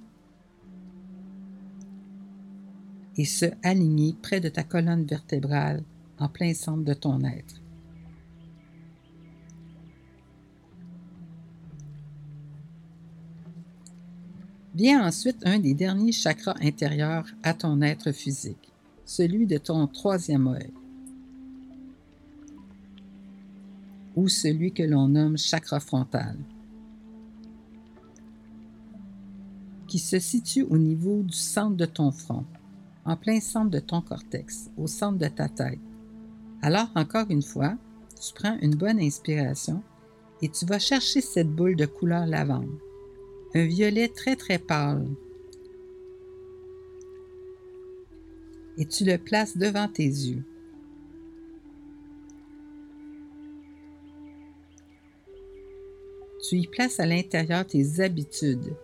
[3.16, 5.84] et se aligner près de ta colonne vertébrale,
[6.18, 7.62] en plein centre de ton être.
[14.74, 18.72] Vient ensuite un des derniers chakras intérieurs à ton être physique,
[19.04, 20.72] celui de ton troisième œil.
[24.16, 26.36] Ou celui que l'on nomme chakra frontal,
[29.86, 32.44] qui se situe au niveau du centre de ton front,
[33.04, 35.78] en plein centre de ton cortex, au centre de ta tête.
[36.62, 37.76] Alors, encore une fois,
[38.20, 39.82] tu prends une bonne inspiration
[40.42, 42.76] et tu vas chercher cette boule de couleur lavande
[43.56, 45.08] un violet très très pâle.
[48.76, 50.42] Et tu le places devant tes yeux.
[56.42, 58.76] Tu y places à l'intérieur tes habitudes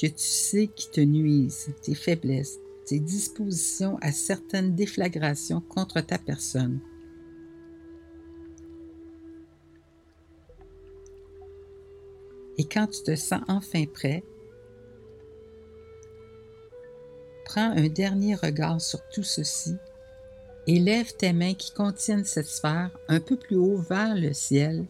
[0.00, 6.18] que tu sais qui te nuisent, tes faiblesses, tes dispositions à certaines déflagrations contre ta
[6.18, 6.80] personne.
[12.58, 14.22] Et quand tu te sens enfin prêt,
[17.44, 19.76] prends un dernier regard sur tout ceci
[20.66, 24.86] et lève tes mains qui contiennent cette sphère un peu plus haut vers le ciel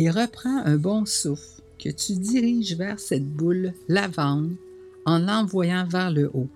[0.00, 4.56] et reprends un bon souffle que tu diriges vers cette boule lavande
[5.04, 6.48] en l'envoyant vers le haut.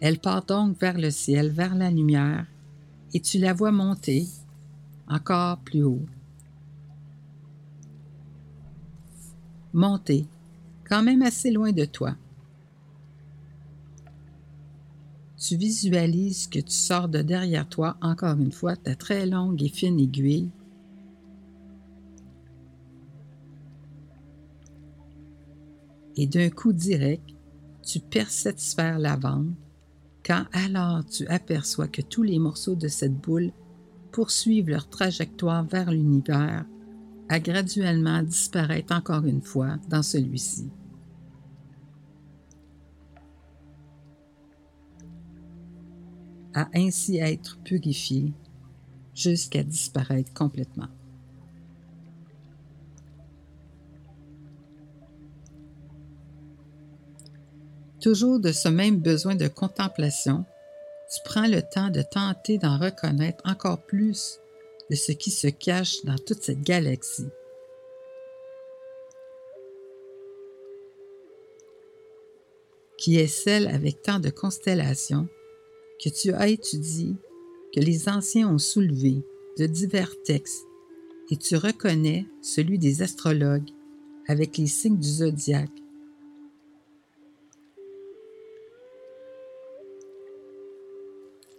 [0.00, 2.46] Elle part donc vers le ciel, vers la lumière,
[3.12, 4.26] et tu la vois monter
[5.06, 6.06] encore plus haut.
[9.74, 10.24] Monter,
[10.88, 12.14] quand même assez loin de toi.
[15.46, 19.68] Tu visualises que tu sors de derrière toi encore une fois ta très longue et
[19.68, 20.50] fine aiguille
[26.16, 27.22] et d'un coup direct,
[27.84, 29.54] tu perces cette sphère lavande
[30.24, 33.52] quand alors tu aperçois que tous les morceaux de cette boule
[34.10, 36.64] poursuivent leur trajectoire vers l'univers,
[37.28, 40.68] à graduellement disparaître encore une fois dans celui-ci.
[46.56, 48.32] À ainsi être purifié
[49.14, 50.88] jusqu'à disparaître complètement.
[58.06, 60.44] toujours de ce même besoin de contemplation,
[61.12, 64.38] tu prends le temps de tenter d'en reconnaître encore plus
[64.90, 67.26] de ce qui se cache dans toute cette galaxie.
[72.98, 75.28] qui est celle avec tant de constellations
[76.02, 77.16] que tu as étudiées,
[77.74, 79.22] que les anciens ont soulevées
[79.58, 80.64] de divers textes,
[81.30, 83.70] et tu reconnais celui des astrologues
[84.28, 85.82] avec les signes du zodiaque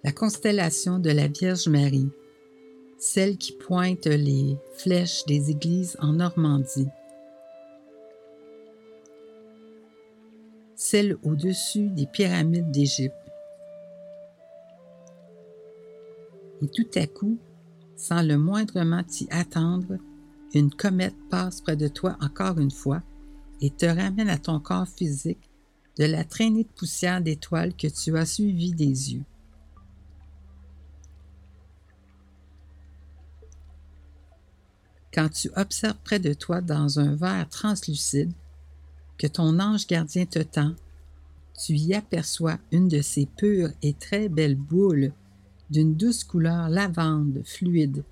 [0.07, 2.09] la constellation de la Vierge Marie,
[2.97, 6.87] celle qui pointe les flèches des églises en Normandie,
[10.77, 13.26] celle au-dessus des pyramides d'Égypte.
[16.61, 17.37] Et tout à coup,
[17.95, 19.97] sans le moindrement t'y attendre,
[20.53, 23.01] une comète passe près de toi encore une fois
[23.61, 25.49] et te ramène à ton corps physique
[25.97, 29.23] de la traînée de poussière d'étoiles que tu as suivie des yeux.
[35.17, 38.31] quand tu observes près de toi dans un verre translucide
[39.17, 40.75] que ton ange gardien te tend,
[41.59, 45.11] tu y aperçois une de ces pures et très belles boules
[45.69, 48.03] d'une douce couleur lavande fluide.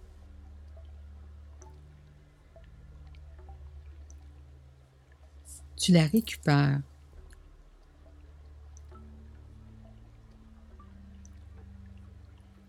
[5.77, 6.81] Tu la récupères.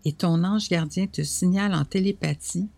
[0.05, 2.69] Et ton ange gardien te signale en télépathie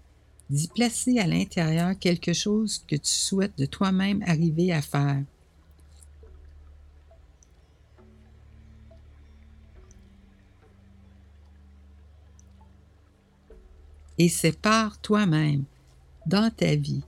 [0.49, 5.23] d'y placer à l'intérieur quelque chose que tu souhaites de toi-même arriver à faire.
[14.21, 15.63] Et par toi-même,
[16.25, 17.03] dans ta vie,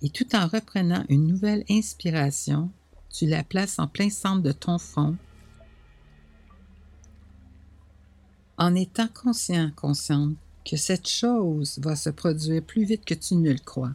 [0.00, 2.70] et tout en reprenant une nouvelle inspiration,
[3.10, 5.18] tu la places en plein centre de ton front,
[8.56, 10.34] en étant conscient, consciente
[10.64, 13.92] que cette chose va se produire plus vite que tu ne le crois.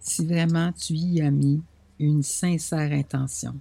[0.00, 1.62] Si vraiment tu y as mis
[1.98, 3.60] une sincère intention.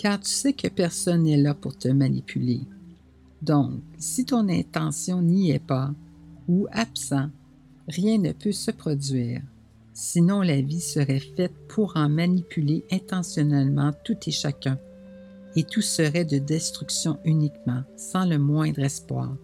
[0.00, 2.62] Car tu sais que personne n'est là pour te manipuler.
[3.42, 5.92] Donc, si ton intention n'y est pas
[6.48, 7.28] ou absent,
[7.90, 9.42] Rien ne peut se produire,
[9.94, 14.78] sinon la vie serait faite pour en manipuler intentionnellement tout et chacun,
[15.56, 19.36] et tout serait de destruction uniquement, sans le moindre espoir.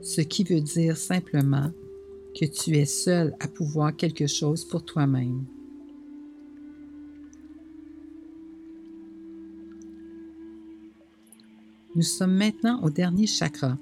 [0.00, 1.70] Ce qui veut dire simplement
[2.38, 5.44] que tu es seul à pouvoir quelque chose pour toi-même.
[11.96, 13.76] Nous sommes maintenant au dernier chakra,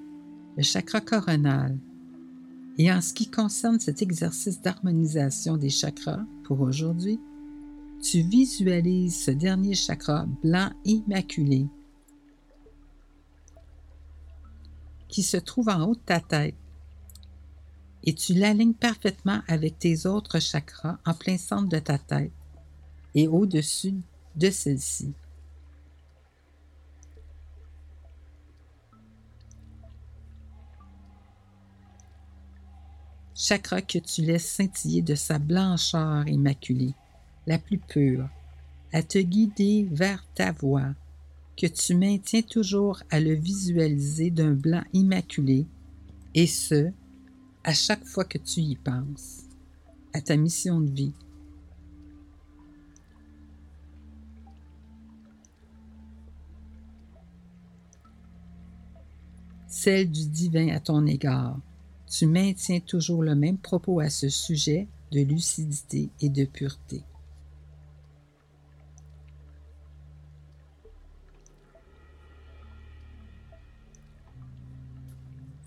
[0.57, 1.79] le chakra coronal.
[2.79, 7.21] Et en ce qui concerne cet exercice d'harmonisation des chakras pour aujourd'hui,
[8.03, 11.67] tu visualises ce dernier chakra blanc immaculé
[15.09, 16.55] qui se trouve en haut de ta tête
[18.07, 22.31] et tu l'alignes parfaitement avec tes autres chakras en plein centre de ta tête
[23.15, 23.97] et au-dessus
[24.37, 25.13] de celle-ci.
[33.35, 36.95] Chakra que tu laisses scintiller de sa blancheur immaculée,
[37.47, 38.29] la plus pure,
[38.93, 40.95] à te guider vers ta voix,
[41.57, 45.67] que tu maintiens toujours à le visualiser d'un blanc immaculé,
[46.35, 46.93] et ce,
[47.67, 49.43] à chaque fois que tu y penses,
[50.13, 51.13] à ta mission de vie.
[59.67, 61.59] Celle du divin à ton égard.
[62.09, 67.03] Tu maintiens toujours le même propos à ce sujet de lucidité et de pureté.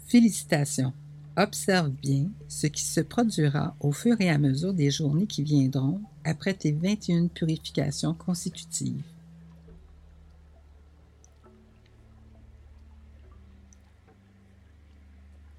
[0.08, 0.94] Félicitations.
[1.40, 6.02] Observe bien ce qui se produira au fur et à mesure des journées qui viendront
[6.26, 9.02] après tes 21 purifications consécutives.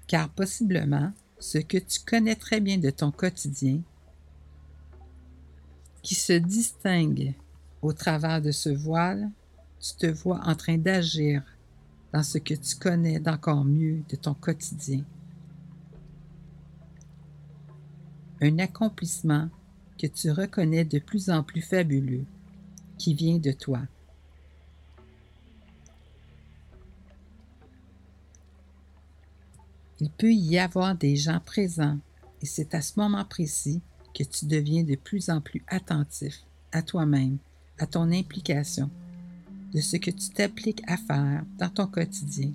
[0.05, 3.81] Car possiblement, ce que tu connais très bien de ton quotidien,
[6.03, 7.33] qui se distingue
[7.81, 9.31] au travers de ce voile,
[9.79, 11.41] tu te vois en train d'agir
[12.13, 15.03] dans ce que tu connais d'encore mieux de ton quotidien.
[18.41, 19.49] Un accomplissement
[19.99, 22.25] que tu reconnais de plus en plus fabuleux,
[22.97, 23.81] qui vient de toi.
[29.99, 31.99] Il peut y avoir des gens présents
[32.41, 33.81] et c'est à ce moment précis
[34.15, 36.41] que tu deviens de plus en plus attentif
[36.71, 37.37] à toi-même,
[37.77, 38.89] à ton implication,
[39.71, 42.51] de ce que tu t'appliques à faire dans ton quotidien.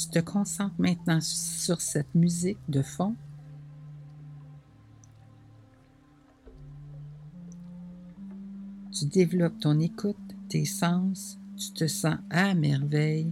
[0.00, 3.14] Tu te concentres maintenant sur cette musique de fond.
[8.90, 10.16] Tu développes ton écoute,
[10.48, 13.30] tes sens, tu te sens à merveille.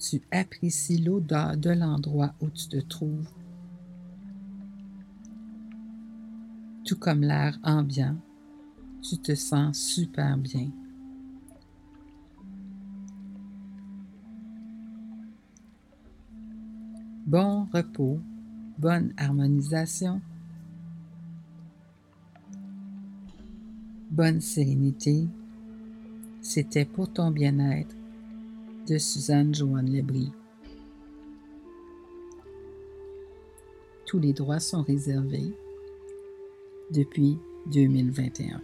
[0.00, 3.28] Tu apprécies l'odeur de l'endroit où tu te trouves
[6.86, 8.16] tout comme l'air ambiant,
[9.02, 10.70] tu te sens super bien.
[17.26, 18.18] Bon repos,
[18.78, 20.20] bonne harmonisation,
[24.10, 25.26] bonne sérénité.
[26.40, 27.94] C'était pour ton bien-être
[28.88, 30.32] de Suzanne Joanne Lebris.
[34.06, 35.52] Tous les droits sont réservés
[36.90, 38.62] depuis 2021.